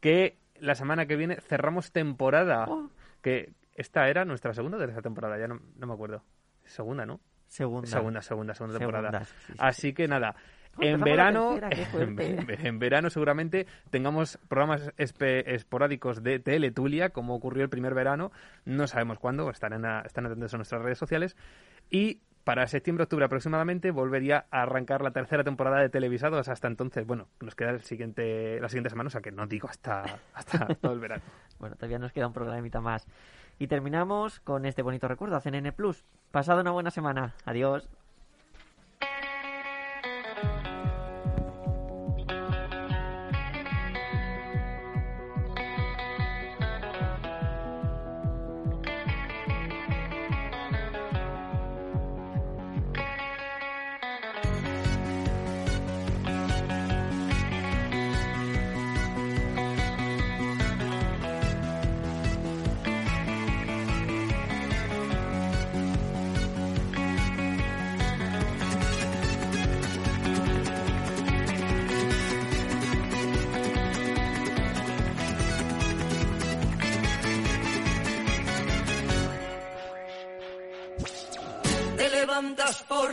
que 0.00 0.36
la 0.60 0.74
semana 0.74 1.06
que 1.06 1.16
viene 1.16 1.36
cerramos 1.40 1.92
temporada. 1.92 2.66
Oh. 2.68 2.90
Que 3.22 3.52
esta 3.74 4.08
era 4.08 4.24
nuestra 4.24 4.52
segunda 4.54 4.76
o 4.76 4.80
tercera 4.80 5.02
temporada, 5.02 5.38
ya 5.38 5.48
no, 5.48 5.60
no 5.76 5.86
me 5.86 5.94
acuerdo. 5.94 6.22
Segunda, 6.64 7.06
¿no? 7.06 7.20
Segunda. 7.46 7.88
Segunda, 7.88 8.22
segunda, 8.22 8.54
segunda 8.54 8.78
temporada. 8.78 9.10
Segunda, 9.10 9.24
sí, 9.24 9.44
sí. 9.46 9.54
Así 9.58 9.92
que 9.94 10.08
nada. 10.08 10.36
En 10.80 11.00
verano, 11.00 11.58
tercera, 11.58 11.70
en, 12.02 12.66
en 12.66 12.78
verano 12.78 13.10
seguramente 13.10 13.66
tengamos 13.90 14.38
programas 14.48 14.92
esporádicos 14.96 16.22
de 16.22 16.38
Teletulia, 16.38 17.10
como 17.10 17.34
ocurrió 17.34 17.64
el 17.64 17.68
primer 17.70 17.94
verano. 17.94 18.30
No 18.64 18.86
sabemos 18.86 19.18
cuándo, 19.18 19.50
estarán, 19.50 19.84
a- 19.84 20.02
están 20.02 20.26
atentos 20.26 20.54
a 20.54 20.56
nuestras 20.58 20.82
redes 20.82 20.98
sociales. 20.98 21.36
Y 21.90 22.20
para 22.44 22.66
septiembre-octubre 22.66 23.24
aproximadamente 23.26 23.90
volvería 23.90 24.46
a 24.50 24.62
arrancar 24.62 25.02
la 25.02 25.10
tercera 25.10 25.44
temporada 25.44 25.80
de 25.80 25.88
Televisados. 25.90 26.48
Hasta 26.48 26.66
entonces, 26.68 27.06
bueno, 27.06 27.28
nos 27.40 27.54
queda 27.54 27.70
el 27.70 27.82
siguiente, 27.82 28.58
la 28.60 28.68
siguiente 28.68 28.88
semana, 28.90 29.08
o 29.08 29.10
sea 29.10 29.20
que 29.20 29.32
no 29.32 29.46
digo 29.46 29.68
hasta, 29.68 30.04
hasta 30.32 30.66
todo 30.80 30.92
el 30.92 31.00
verano. 31.00 31.22
Bueno, 31.58 31.76
todavía 31.76 31.98
nos 31.98 32.12
queda 32.12 32.26
un 32.26 32.32
programita 32.32 32.80
más. 32.80 33.06
Y 33.58 33.66
terminamos 33.66 34.40
con 34.40 34.64
este 34.64 34.82
bonito 34.82 35.08
recuerdo 35.08 35.36
a 35.36 35.40
CNN 35.40 35.72
Plus. 35.72 36.04
Pasado 36.30 36.60
una 36.60 36.70
buena 36.70 36.90
semana. 36.90 37.34
Adiós. 37.44 37.88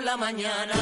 La 0.06 0.18
mañana, 0.18 0.74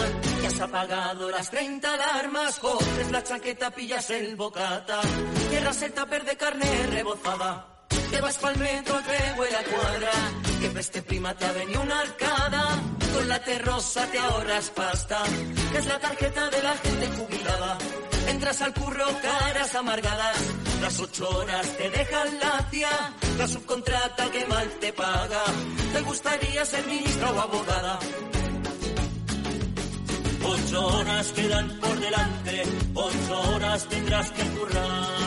ya 0.41 0.49
has 0.49 0.59
apagado 0.59 1.31
las 1.31 1.49
30 1.49 1.93
alarmas, 1.93 2.59
coges 2.59 3.09
la 3.09 3.23
chaqueta, 3.23 3.71
pillas 3.71 4.09
el 4.09 4.35
bocata, 4.35 4.99
cierras 5.49 5.81
el 5.81 5.93
tupper 5.93 6.25
de 6.25 6.35
carne 6.35 6.87
rebozada. 6.87 7.65
Te 8.11 8.19
vas 8.19 8.37
pa'l 8.37 8.57
metro 8.57 8.95
que 9.07 9.39
huele 9.39 9.55
a 9.55 9.63
cuadra, 9.63 10.11
que 10.59 10.69
peste 10.69 11.01
prima 11.03 11.33
te 11.35 11.45
ha 11.45 11.51
venido 11.53 11.81
una 11.81 12.01
arcada, 12.01 12.63
con 13.13 13.27
la 13.29 13.39
terrosa 13.41 14.05
te 14.11 14.19
ahorras 14.19 14.69
pasta, 14.71 15.23
que 15.71 15.77
es 15.77 15.85
la 15.85 15.99
tarjeta 15.99 16.49
de 16.49 16.61
la 16.61 16.73
gente 16.77 17.07
jubilada. 17.17 17.77
Entras 18.27 18.61
al 18.61 18.73
curro, 18.73 19.05
caras 19.21 19.73
amargadas, 19.75 20.37
las 20.81 20.99
ocho 20.99 21.29
horas 21.29 21.77
te 21.77 21.89
dejan 21.89 22.39
la 22.39 22.69
tía, 22.69 23.13
la 23.37 23.47
subcontrata 23.47 24.29
que 24.31 24.45
mal 24.47 24.69
te 24.81 24.91
paga. 24.91 25.43
Te 25.93 26.01
gustaría 26.01 26.65
ser 26.65 26.85
ministra 26.87 27.31
o 27.31 27.39
abogada. 27.39 27.99
Ocho 30.45 30.87
horas 30.87 31.31
quedan 31.31 31.69
por 31.79 31.99
delante, 31.99 32.63
ocho 32.93 33.41
horas 33.53 33.87
tendrás 33.87 34.31
que 34.31 34.43
currar. 34.43 35.23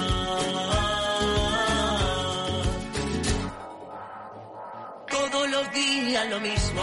Todos 5.10 5.50
los 5.50 5.72
días 5.72 6.30
lo 6.30 6.40
mismo, 6.40 6.82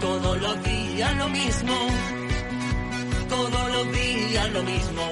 todos 0.00 0.40
los 0.40 0.62
días 0.62 1.16
lo 1.16 1.28
mismo, 1.28 1.76
todos 3.28 3.72
los 3.72 3.92
días 3.92 4.50
lo 4.52 4.62
mismo. 4.62 5.02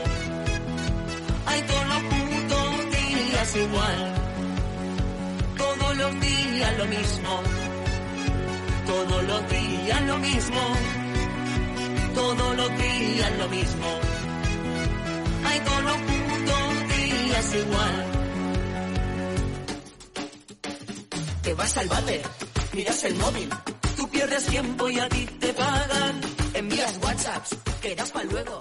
Hay 1.46 1.62
todos 1.62 1.87
los 1.87 2.02
putos 2.12 2.90
días 2.96 3.57
igual, 3.57 4.14
todos 5.57 5.96
los 5.96 6.20
días 6.20 6.79
lo 6.79 6.87
mismo, 6.87 7.40
todos 8.87 9.24
los 9.24 9.48
días 9.48 10.02
lo 10.02 10.18
mismo, 10.18 10.61
todos 12.16 12.57
los 12.57 12.70
días 12.79 13.31
lo 13.38 13.48
mismo. 13.48 13.87
Hay 15.44 15.61
todos 15.61 15.83
los 15.85 15.96
putos 16.09 16.66
días 16.96 17.55
igual. 17.55 17.96
Te 21.42 21.55
vas 21.55 21.76
al 21.76 21.88
váter, 21.88 22.22
miras 22.72 23.05
el 23.05 23.14
móvil, 23.16 23.50
tú 23.96 24.09
pierdes 24.09 24.46
tiempo 24.46 24.88
y 24.88 24.98
a 24.98 25.09
ti 25.09 25.26
te 25.38 25.52
pagan. 25.52 26.20
Envías 26.55 26.98
WhatsApps, 27.02 27.50
quedas 27.83 28.11
para 28.11 28.24
luego. 28.24 28.61